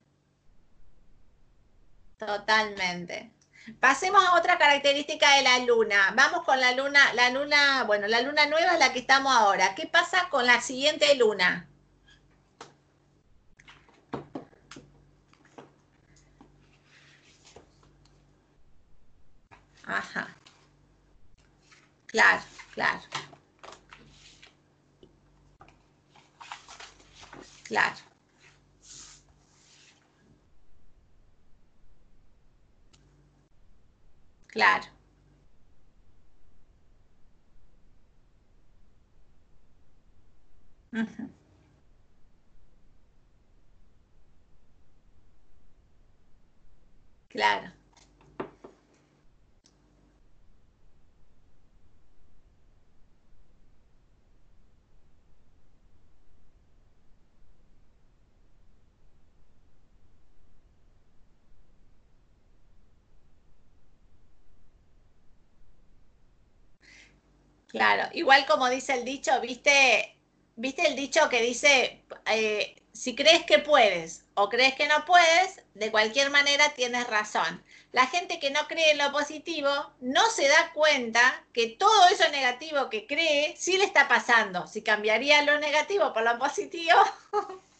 Totalmente. 2.25 3.31
Pasemos 3.79 4.23
a 4.25 4.35
otra 4.35 4.57
característica 4.57 5.35
de 5.37 5.43
la 5.43 5.59
luna. 5.59 6.13
Vamos 6.15 6.43
con 6.43 6.59
la 6.59 6.71
luna, 6.73 7.13
la 7.13 7.29
luna, 7.29 7.83
bueno, 7.85 8.07
la 8.07 8.21
luna 8.21 8.45
nueva 8.47 8.73
es 8.73 8.79
la 8.79 8.91
que 8.93 8.99
estamos 8.99 9.33
ahora. 9.33 9.73
¿Qué 9.75 9.87
pasa 9.87 10.27
con 10.29 10.45
la 10.45 10.59
siguiente 10.61 11.15
luna? 11.15 11.69
Ajá. 19.85 20.27
Claro, 22.07 22.43
claro. 22.73 23.01
Claro. 27.63 28.12
Claro. 34.53 34.85
Claro. 47.29 47.73
Claro, 67.73 68.07
igual 68.13 68.45
como 68.45 68.69
dice 68.69 68.93
el 68.93 69.03
dicho, 69.03 69.31
viste, 69.41 70.15
viste 70.55 70.87
el 70.87 70.95
dicho 70.95 71.27
que 71.27 71.41
dice, 71.41 72.03
eh, 72.27 72.75
si 72.93 73.15
crees 73.15 73.45
que 73.45 73.57
puedes 73.57 74.25
o 74.35 74.47
crees 74.47 74.75
que 74.75 74.87
no 74.87 75.03
puedes, 75.05 75.59
de 75.73 75.89
cualquier 75.89 76.29
manera 76.29 76.69
tienes 76.75 77.07
razón. 77.07 77.63
La 77.91 78.05
gente 78.05 78.39
que 78.39 78.51
no 78.51 78.67
cree 78.67 78.91
en 78.91 78.99
lo 78.99 79.11
positivo 79.11 79.71
no 80.01 80.29
se 80.29 80.47
da 80.47 80.71
cuenta 80.73 81.43
que 81.51 81.67
todo 81.67 82.07
eso 82.09 82.29
negativo 82.29 82.91
que 82.91 83.07
cree 83.07 83.55
sí 83.57 83.77
le 83.79 83.85
está 83.85 84.07
pasando. 84.07 84.67
Si 84.67 84.83
cambiaría 84.83 85.41
lo 85.41 85.59
negativo 85.59 86.13
por 86.13 86.23
lo 86.23 86.37
positivo. 86.37 86.99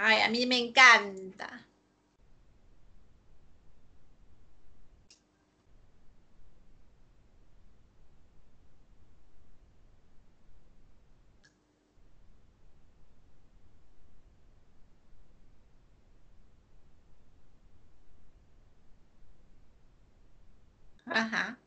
Ay, 0.00 0.22
a 0.22 0.28
mí 0.30 0.46
me 0.46 0.56
encanta. 0.58 1.66
Ajá. 21.06 21.58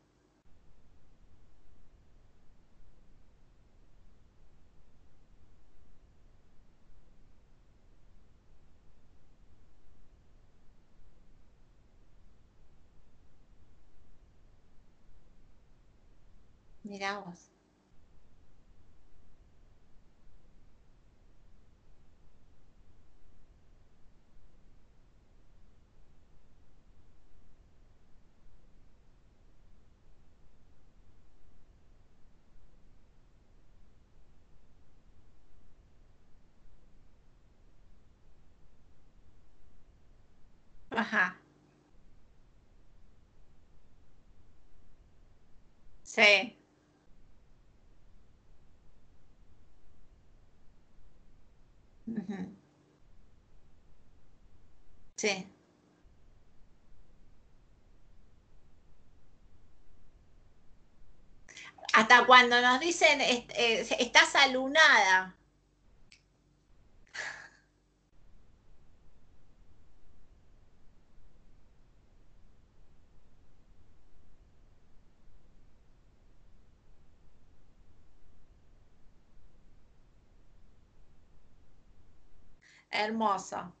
Miramos. 16.84 17.50
Ajá. 40.90 41.36
Sí. 46.02 46.61
Sí. 55.22 55.46
Hasta 61.92 62.26
cuando 62.26 62.60
nos 62.60 62.80
dicen, 62.80 63.20
eh, 63.20 63.46
estás 64.00 64.34
alunada. 64.34 65.36
Hermosa. 82.90 83.72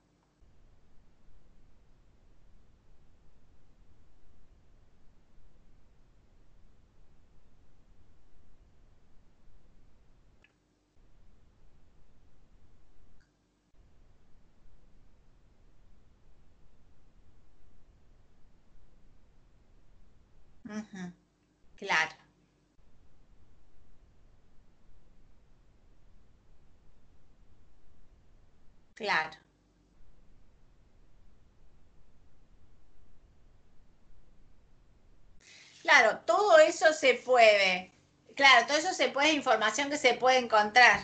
Claro. 29.02 29.36
Claro, 35.82 36.20
todo 36.26 36.58
eso 36.58 36.92
se 36.92 37.14
puede. 37.14 37.92
Claro, 38.34 38.66
todo 38.66 38.78
eso 38.78 38.92
se 38.94 39.08
puede, 39.10 39.32
información 39.32 39.90
que 39.90 39.98
se 39.98 40.14
puede 40.14 40.38
encontrar. 40.38 41.00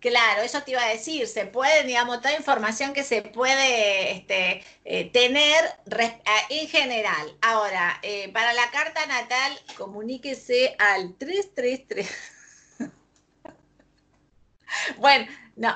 Claro, 0.00 0.42
eso 0.42 0.62
te 0.62 0.70
iba 0.72 0.82
a 0.82 0.88
decir, 0.88 1.26
se 1.28 1.44
puede, 1.46 1.84
digamos, 1.84 2.22
toda 2.22 2.34
información 2.34 2.94
que 2.94 3.04
se 3.04 3.20
puede 3.22 4.12
este, 4.12 4.64
eh, 4.84 5.10
tener 5.12 5.62
en 6.48 6.68
general. 6.68 7.36
Ahora, 7.42 7.98
eh, 8.02 8.30
para 8.32 8.54
la 8.54 8.70
carta 8.70 9.04
natal, 9.06 9.52
comuníquese 9.76 10.74
al 10.78 11.14
333. 11.18 12.08
bueno, 14.98 15.26
no, 15.56 15.70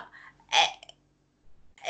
eh, 0.53 0.84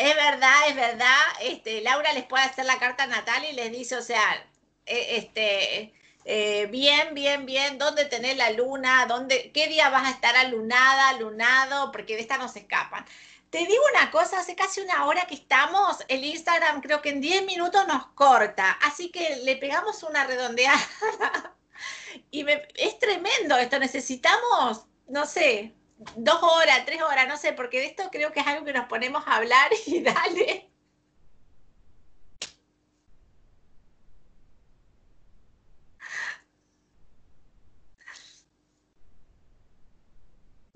es 0.04 0.14
verdad, 0.14 0.68
es 0.68 0.76
verdad. 0.76 1.22
Este, 1.40 1.80
Laura 1.80 2.12
les 2.12 2.24
puede 2.24 2.44
hacer 2.44 2.66
la 2.66 2.78
carta 2.78 3.06
natal 3.06 3.42
y 3.50 3.54
les 3.54 3.72
dice, 3.72 3.96
o 3.96 4.02
sea, 4.02 4.46
este 4.84 5.94
eh, 6.26 6.66
bien, 6.66 7.14
bien, 7.14 7.46
bien, 7.46 7.78
dónde 7.78 8.04
tenés 8.04 8.36
la 8.36 8.50
luna, 8.50 9.06
¿Dónde, 9.06 9.50
qué 9.54 9.66
día 9.66 9.88
vas 9.88 10.06
a 10.06 10.10
estar 10.10 10.36
alunada, 10.36 11.14
lunado, 11.14 11.90
porque 11.90 12.16
de 12.16 12.20
esta 12.20 12.36
no 12.36 12.48
se 12.48 12.58
escapan. 12.60 13.06
Te 13.48 13.60
digo 13.60 13.82
una 13.94 14.10
cosa, 14.10 14.40
hace 14.40 14.54
casi 14.54 14.82
una 14.82 15.06
hora 15.06 15.26
que 15.26 15.36
estamos, 15.36 15.96
el 16.08 16.22
Instagram 16.22 16.82
creo 16.82 17.00
que 17.00 17.08
en 17.08 17.22
10 17.22 17.46
minutos 17.46 17.86
nos 17.86 18.08
corta, 18.08 18.72
así 18.82 19.10
que 19.10 19.36
le 19.44 19.56
pegamos 19.56 20.02
una 20.02 20.24
redondeada. 20.26 20.78
y 22.30 22.44
es 22.74 22.98
tremendo 22.98 23.56
esto, 23.56 23.78
necesitamos, 23.78 24.84
no 25.08 25.24
sé, 25.24 25.74
dos 26.16 26.42
horas, 26.42 26.84
tres 26.86 27.02
horas, 27.02 27.26
no 27.28 27.36
sé, 27.36 27.52
porque 27.52 27.78
de 27.80 27.86
esto 27.86 28.08
creo 28.10 28.32
que 28.32 28.40
es 28.40 28.46
algo 28.46 28.64
que 28.64 28.72
nos 28.72 28.86
ponemos 28.88 29.24
a 29.26 29.36
hablar 29.36 29.70
y 29.86 30.02
dale. 30.02 30.70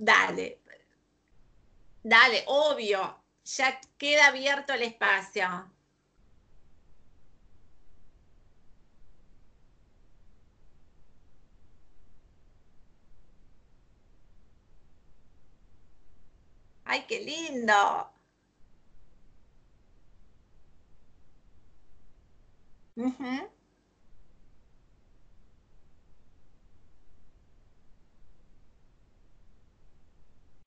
Dale, 0.01 0.61
dale, 2.03 2.45
obvio, 2.47 3.23
ya 3.45 3.81
queda 3.99 4.29
abierto 4.29 4.73
el 4.75 4.83
espacio. 4.83 5.71
¡Ay, 16.89 17.05
qué 17.07 17.21
lindo! 17.21 18.09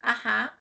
Ajá. 0.02 0.54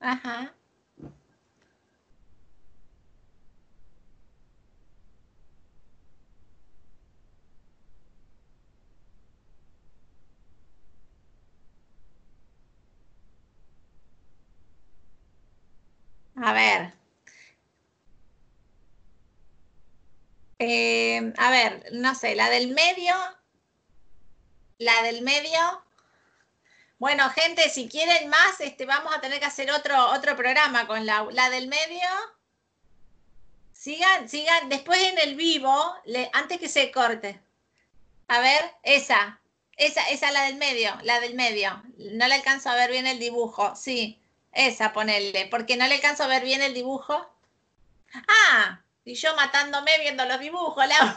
Ajá. 0.00 0.52
A 16.42 16.52
ver. 16.52 16.92
Eh, 20.58 21.32
a 21.38 21.50
ver, 21.50 21.86
no 21.92 22.14
sé, 22.16 22.34
la 22.34 22.50
del 22.50 22.72
medio. 22.74 23.14
La 24.78 25.02
del 25.02 25.22
medio. 25.22 25.84
Bueno, 26.98 27.30
gente, 27.30 27.70
si 27.70 27.88
quieren 27.88 28.28
más, 28.28 28.60
este, 28.60 28.86
vamos 28.86 29.14
a 29.14 29.20
tener 29.20 29.38
que 29.38 29.46
hacer 29.46 29.70
otro, 29.70 30.10
otro 30.10 30.36
programa 30.36 30.88
con 30.88 31.06
la, 31.06 31.28
la 31.30 31.48
del 31.48 31.68
medio. 31.68 32.08
Sigan, 33.72 34.28
sigan, 34.28 34.68
después 34.68 35.00
en 35.00 35.18
el 35.18 35.36
vivo, 35.36 35.94
antes 36.32 36.58
que 36.58 36.68
se 36.68 36.90
corte. 36.90 37.40
A 38.26 38.40
ver, 38.40 38.62
esa, 38.82 39.40
esa, 39.76 40.02
esa 40.10 40.32
la 40.32 40.44
del 40.44 40.56
medio, 40.56 40.92
la 41.02 41.20
del 41.20 41.34
medio. 41.34 41.82
No 41.98 42.26
le 42.26 42.34
alcanzo 42.34 42.70
a 42.70 42.74
ver 42.74 42.90
bien 42.90 43.06
el 43.06 43.20
dibujo, 43.20 43.76
sí, 43.76 44.21
esa 44.52 44.92
ponele, 44.92 45.46
porque 45.50 45.76
no 45.76 45.86
le 45.86 45.94
alcanzo 45.96 46.24
a 46.24 46.28
ver 46.28 46.44
bien 46.44 46.62
el 46.62 46.74
dibujo. 46.74 47.14
Ah, 48.28 48.82
y 49.04 49.14
yo 49.14 49.34
matándome 49.36 49.98
viendo 50.00 50.24
los 50.26 50.40
dibujos, 50.40 50.86
Lau. 50.86 51.14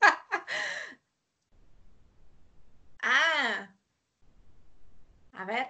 ah. 3.02 3.68
A 5.32 5.44
ver. 5.44 5.68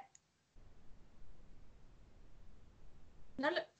No 3.39 3.51
lo... 3.51 3.76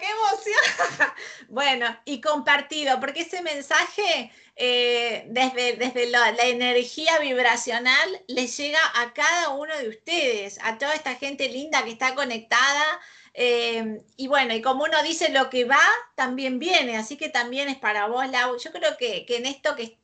Bueno, 1.48 1.86
y 2.04 2.20
compartido, 2.20 3.00
porque 3.00 3.20
ese 3.22 3.42
mensaje 3.42 4.32
eh, 4.56 5.24
desde, 5.28 5.76
desde 5.76 6.06
la, 6.10 6.30
energía 6.42 7.18
vibracional 7.18 8.22
le 8.28 8.46
llega 8.46 8.80
a 8.94 9.12
cada 9.12 9.50
uno 9.50 9.76
de 9.76 9.88
ustedes, 9.88 10.58
a 10.62 10.78
toda 10.78 10.94
esta 10.94 11.16
gente 11.16 11.48
linda 11.48 11.84
que 11.84 11.90
está 11.90 12.14
conectada. 12.14 13.00
Eh, 13.34 14.02
y 14.16 14.28
bueno, 14.28 14.54
y 14.54 14.62
como 14.62 14.84
uno 14.84 15.02
dice 15.02 15.30
lo 15.30 15.50
que 15.50 15.64
va, 15.64 15.82
también 16.16 16.58
viene, 16.58 16.96
así 16.96 17.16
que 17.16 17.28
también 17.28 17.68
es 17.68 17.78
para 17.78 18.06
vos, 18.06 18.28
Lau. 18.28 18.58
Yo 18.58 18.72
creo 18.72 18.96
que, 18.96 19.24
que 19.26 19.36
en 19.36 19.46
esto 19.46 19.76
que 19.76 19.99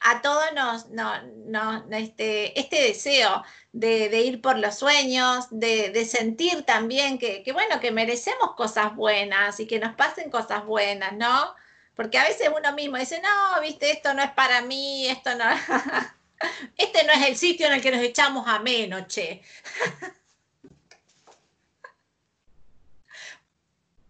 a 0.00 0.20
todos 0.22 0.52
nos, 0.54 0.88
no, 0.90 1.84
este, 1.90 2.58
este 2.58 2.82
deseo 2.82 3.42
de, 3.72 4.20
ir 4.22 4.40
por 4.40 4.58
los 4.58 4.76
sueños, 4.76 5.46
de, 5.50 6.04
sentir 6.04 6.64
también 6.64 7.18
que, 7.18 7.42
bueno, 7.52 7.80
que 7.80 7.90
merecemos 7.90 8.54
cosas 8.56 8.94
buenas 8.94 9.58
y 9.60 9.66
que 9.66 9.78
nos 9.78 9.94
pasen 9.94 10.30
cosas 10.30 10.64
buenas, 10.64 11.12
¿no? 11.14 11.54
Porque 11.94 12.18
a 12.18 12.24
veces 12.24 12.50
uno 12.56 12.72
mismo 12.74 12.98
dice, 12.98 13.20
no, 13.22 13.60
viste, 13.62 13.90
esto 13.90 14.12
no 14.14 14.22
es 14.22 14.30
para 14.32 14.60
mí, 14.62 15.08
esto 15.08 15.34
no, 15.34 15.44
este 16.76 17.04
no 17.04 17.12
es 17.12 17.28
el 17.28 17.36
sitio 17.36 17.66
en 17.66 17.74
el 17.74 17.82
que 17.82 17.90
nos 17.90 18.02
echamos 18.02 18.46
a 18.46 18.58
menos, 18.58 19.06
che. 19.08 19.42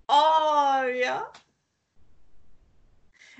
Obvio. 0.08 1.45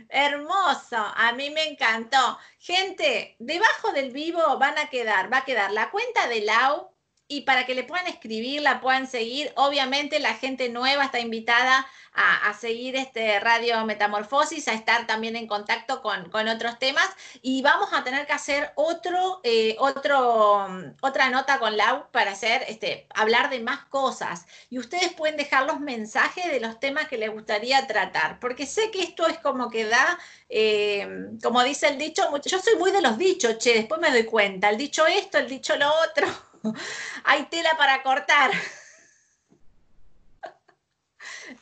Hermoso, 0.09 0.97
a 0.97 1.33
mí 1.33 1.51
me 1.51 1.69
encantó. 1.69 2.39
Gente, 2.59 3.37
debajo 3.39 3.93
del 3.93 4.11
vivo 4.11 4.59
van 4.59 4.79
a 4.79 4.89
quedar, 4.89 5.33
va 5.33 5.39
a 5.39 5.45
quedar 5.45 5.73
la 5.73 5.91
cuenta 5.91 6.29
de 6.29 6.41
Lau 6.43 6.96
y 7.29 7.43
para 7.43 7.67
que 7.67 7.75
le 7.75 7.85
puedan 7.85 8.07
escribir, 8.07 8.63
la 8.63 8.81
puedan 8.81 9.07
seguir. 9.07 9.53
Obviamente 9.57 10.21
la 10.21 10.35
gente 10.35 10.69
nueva 10.69 11.05
está 11.05 11.21
invitada 11.21 11.87
a, 12.17 12.55
seguir 12.55 12.97
este 12.97 13.39
Radio 13.41 13.85
Metamorfosis, 13.85 14.69
a 14.69 14.73
estar 14.73 15.07
también 15.07 15.37
en 15.37 15.47
contacto 15.47 16.01
con, 16.01 16.49
otros 16.49 16.79
temas 16.79 17.09
y 17.43 17.61
vamos 17.61 17.91
a 17.93 18.05
tener 18.05 18.27
que 18.27 18.33
hacer 18.33 18.73
otro, 18.75 19.41
eh, 19.43 19.77
otro, 19.79 20.67
otra 21.03 21.29
nota 21.29 21.59
con 21.59 21.77
Lau 21.77 22.07
para 22.13 22.33
hacer, 22.33 22.65
este, 22.69 23.07
hablar 23.15 23.51
de 23.51 23.61
más 23.61 23.85
cosas. 23.87 24.47
Y 24.71 24.79
ustedes 24.79 25.13
pueden 25.13 25.37
dejar 25.37 25.67
los 25.67 25.81
mensajes 25.81 26.51
de 26.51 26.61
los 26.61 26.81
temas 26.81 27.09
que 27.09 27.19
les 27.19 27.31
gustaría 27.31 27.87
tratar, 27.87 28.39
porque 28.41 28.65
sé 28.65 28.91
que 28.91 29.03
esto 29.03 29.27
es 29.27 29.39
como 29.39 29.69
que 29.71 29.85
da, 29.85 30.19
eh, 30.49 31.29
como 31.43 31.63
dice 31.65 31.89
el 31.89 31.99
dicho, 31.99 32.23
yo 32.45 32.59
soy 32.61 32.77
muy 32.77 32.93
de 32.93 33.03
los 33.03 33.19
dichos, 33.19 33.59
che, 33.59 33.75
después 33.75 34.01
me 34.01 34.11
doy 34.11 34.25
cuenta, 34.25 34.71
el 34.71 34.79
dicho 34.79 35.07
esto, 35.07 35.39
el 35.39 35.49
dicho 35.49 35.77
lo 35.77 35.91
otro, 36.11 36.27
hay 37.25 37.47
tela 37.47 37.71
para 37.79 38.03
cortar. 38.03 38.51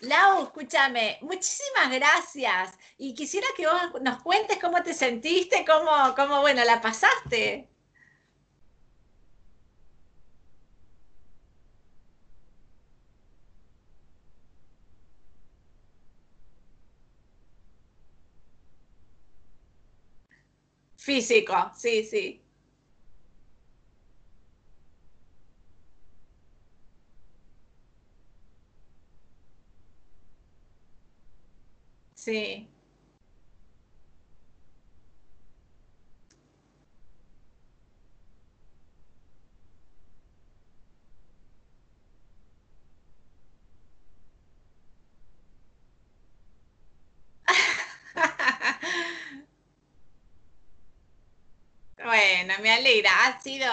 Lau, 0.00 0.44
escúchame, 0.44 1.18
muchísimas 1.22 1.90
gracias. 1.90 2.78
Y 2.98 3.14
quisiera 3.14 3.46
que 3.56 3.66
vos 3.66 4.00
nos 4.02 4.22
cuentes 4.22 4.58
cómo 4.60 4.82
te 4.82 4.94
sentiste, 4.94 5.64
cómo, 5.66 6.14
cómo 6.14 6.40
bueno, 6.40 6.64
la 6.64 6.80
pasaste. 6.80 7.68
Físico, 20.96 21.70
sí, 21.76 22.02
sí. 22.04 22.43
Sí. 32.24 32.70
Bueno, 52.02 52.54
me 52.62 52.70
alegra. 52.72 53.10
Ha 53.26 53.40
sido, 53.40 53.66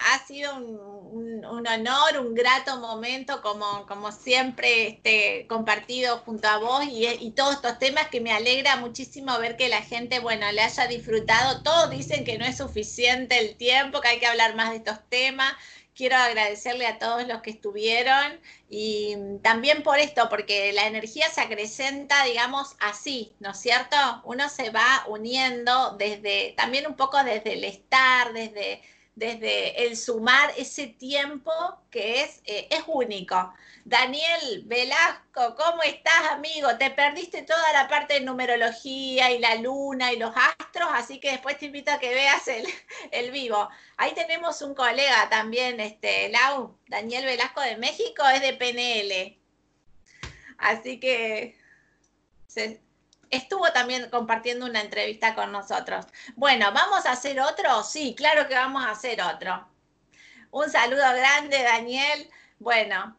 ha 0.00 0.26
sido 0.26 0.56
un, 0.56 1.44
honor, 1.44 2.18
un 2.20 2.34
grato 2.34 2.78
momento, 2.78 3.42
como, 3.42 3.86
como 3.86 4.12
siempre, 4.12 4.88
este, 4.88 5.46
compartido 5.48 6.18
junto 6.18 6.48
a 6.48 6.58
vos 6.58 6.84
y, 6.84 7.06
y, 7.06 7.30
todos 7.32 7.56
estos 7.56 7.78
temas 7.78 8.08
que 8.08 8.20
me 8.20 8.32
alegra 8.32 8.76
muchísimo 8.76 9.38
ver 9.38 9.56
que 9.56 9.68
la 9.68 9.82
gente, 9.82 10.20
bueno, 10.20 10.50
le 10.52 10.62
haya 10.62 10.86
disfrutado. 10.86 11.62
Todos 11.62 11.90
dicen 11.90 12.24
que 12.24 12.38
no 12.38 12.44
es 12.44 12.56
suficiente 12.56 13.38
el 13.38 13.56
tiempo, 13.56 14.00
que 14.00 14.08
hay 14.08 14.20
que 14.20 14.26
hablar 14.26 14.54
más 14.54 14.70
de 14.70 14.76
estos 14.76 14.98
temas 15.08 15.54
quiero 16.00 16.16
agradecerle 16.16 16.86
a 16.86 16.98
todos 16.98 17.28
los 17.28 17.42
que 17.42 17.50
estuvieron 17.50 18.40
y 18.70 19.16
también 19.42 19.82
por 19.82 19.98
esto, 19.98 20.30
porque 20.30 20.72
la 20.72 20.86
energía 20.86 21.28
se 21.28 21.42
acrecenta, 21.42 22.24
digamos, 22.24 22.74
así, 22.80 23.34
¿no 23.38 23.50
es 23.50 23.58
cierto? 23.60 23.96
Uno 24.24 24.48
se 24.48 24.70
va 24.70 25.04
uniendo 25.08 25.96
desde, 25.98 26.54
también 26.56 26.86
un 26.86 26.94
poco 26.94 27.22
desde 27.22 27.52
el 27.52 27.64
estar, 27.64 28.32
desde 28.32 28.80
desde 29.14 29.86
el 29.86 29.96
sumar 29.96 30.52
ese 30.56 30.86
tiempo 30.86 31.52
que 31.90 32.22
es, 32.22 32.40
eh, 32.44 32.68
es 32.70 32.82
único. 32.86 33.52
Daniel 33.84 34.62
Velasco, 34.66 35.56
¿cómo 35.56 35.82
estás, 35.82 36.32
amigo? 36.32 36.76
Te 36.78 36.90
perdiste 36.90 37.42
toda 37.42 37.72
la 37.72 37.88
parte 37.88 38.14
de 38.14 38.20
numerología 38.20 39.30
y 39.32 39.38
la 39.38 39.56
luna 39.56 40.12
y 40.12 40.18
los 40.18 40.32
astros, 40.36 40.88
así 40.92 41.18
que 41.18 41.32
después 41.32 41.58
te 41.58 41.66
invito 41.66 41.90
a 41.90 41.98
que 41.98 42.10
veas 42.10 42.46
el, 42.48 42.66
el 43.10 43.30
vivo. 43.30 43.68
Ahí 43.96 44.12
tenemos 44.14 44.62
un 44.62 44.74
colega 44.74 45.28
también, 45.30 45.80
este, 45.80 46.28
Lau, 46.28 46.78
Daniel 46.88 47.24
Velasco 47.24 47.60
de 47.60 47.76
México, 47.76 48.22
es 48.28 48.42
de 48.42 48.54
PNL. 48.54 49.38
Así 50.58 51.00
que 51.00 51.58
estuvo 53.30 53.72
también 53.72 54.10
compartiendo 54.10 54.66
una 54.66 54.80
entrevista 54.80 55.34
con 55.34 55.52
nosotros. 55.52 56.06
Bueno, 56.36 56.72
¿vamos 56.72 57.06
a 57.06 57.12
hacer 57.12 57.40
otro? 57.40 57.82
Sí, 57.84 58.14
claro 58.16 58.48
que 58.48 58.54
vamos 58.54 58.84
a 58.84 58.90
hacer 58.90 59.20
otro. 59.22 59.66
Un 60.50 60.68
saludo 60.70 61.04
grande, 61.14 61.62
Daniel. 61.62 62.28
Bueno, 62.58 63.16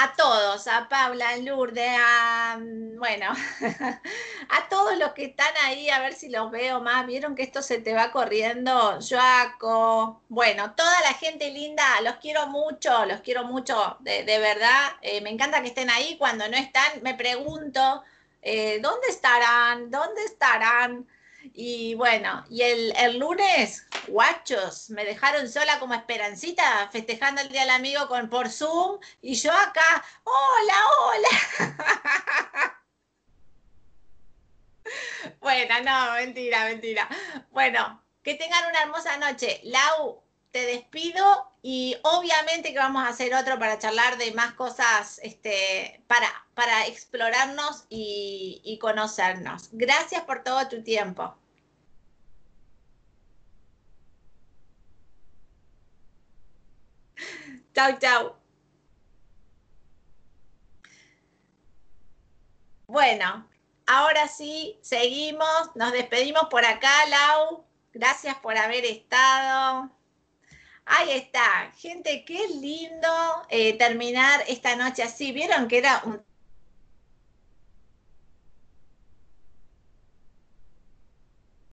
a 0.00 0.14
todos, 0.14 0.68
a 0.68 0.88
Paula, 0.88 1.30
a 1.30 1.36
Lourdes, 1.38 1.98
a, 2.00 2.58
bueno, 2.96 3.32
a 4.48 4.68
todos 4.68 4.96
los 4.96 5.12
que 5.12 5.24
están 5.24 5.52
ahí, 5.64 5.90
a 5.90 5.98
ver 5.98 6.14
si 6.14 6.28
los 6.28 6.52
veo 6.52 6.80
más. 6.80 7.04
Vieron 7.06 7.34
que 7.34 7.42
esto 7.42 7.62
se 7.62 7.78
te 7.78 7.94
va 7.94 8.12
corriendo, 8.12 8.98
Joaco, 9.00 10.22
bueno, 10.28 10.74
toda 10.76 11.00
la 11.00 11.14
gente 11.14 11.50
linda, 11.50 11.84
los 12.02 12.16
quiero 12.16 12.46
mucho, 12.46 13.04
los 13.06 13.20
quiero 13.22 13.44
mucho, 13.44 13.96
de, 14.00 14.22
verdad. 14.38 14.92
Eh, 15.02 15.20
me 15.20 15.30
encanta 15.30 15.62
que 15.62 15.68
estén 15.68 15.90
ahí. 15.90 16.16
Cuando 16.16 16.48
no 16.48 16.56
están, 16.56 17.02
me 17.02 17.14
pregunto 17.14 18.04
eh, 18.50 18.80
¿dónde 18.80 19.08
estarán? 19.08 19.90
¿Dónde 19.90 20.24
estarán? 20.24 21.06
Y 21.52 21.94
bueno, 21.94 22.46
y 22.48 22.62
el, 22.62 23.18
lunes, 23.18 23.86
guachos, 24.06 24.88
me 24.88 25.04
dejaron 25.04 25.50
sola 25.50 25.78
como 25.78 25.92
esperancita, 25.92 26.88
festejando 26.90 27.42
el 27.42 27.50
Día 27.50 27.62
del 27.62 27.70
Amigo 27.70 28.08
con, 28.08 28.30
por 28.30 28.48
Zoom, 28.48 28.98
y 29.20 29.34
yo 29.34 29.52
acá, 29.52 30.02
hola, 30.24 30.76
hola. 31.02 31.28
bueno, 35.40 35.74
no, 35.84 36.12
mentira, 36.14 36.64
mentira. 36.64 37.06
Bueno, 37.50 38.02
que 38.22 38.34
tengan 38.34 38.64
una 38.66 38.82
hermosa 38.82 39.18
noche. 39.18 39.60
Lau, 39.64 40.22
te 40.50 40.64
despido 40.66 41.24
y 41.62 41.96
obviamente 42.02 42.72
que 42.72 42.78
vamos 42.78 43.02
a 43.04 43.08
hacer 43.08 43.34
otro 43.34 43.58
para 43.58 43.78
charlar 43.78 44.16
de 44.18 44.32
más 44.32 44.54
cosas, 44.54 45.20
este, 45.22 46.02
para, 46.06 46.28
para 46.54 46.86
explorarnos 46.86 47.84
y, 47.88 48.60
y 48.64 48.78
conocernos. 48.78 49.68
Gracias 49.72 50.22
por 50.24 50.42
todo 50.42 50.68
tu 50.68 50.82
tiempo. 50.82 51.34
Chau, 57.74 57.98
chau. 57.98 58.34
Bueno, 62.86 63.46
ahora 63.86 64.26
sí, 64.28 64.78
seguimos, 64.82 65.70
nos 65.74 65.92
despedimos 65.92 66.44
por 66.50 66.64
acá, 66.64 66.90
Lau. 67.06 67.64
Gracias 67.92 68.36
por 68.38 68.56
haber 68.56 68.84
estado. 68.84 69.90
Ahí 70.90 71.10
está, 71.10 71.70
gente, 71.76 72.24
qué 72.24 72.48
lindo 72.48 73.08
eh, 73.50 73.76
terminar 73.76 74.42
esta 74.48 74.74
noche 74.74 75.02
así. 75.02 75.32
Vieron 75.32 75.68
que 75.68 75.78
era 75.78 76.00
un 76.04 76.24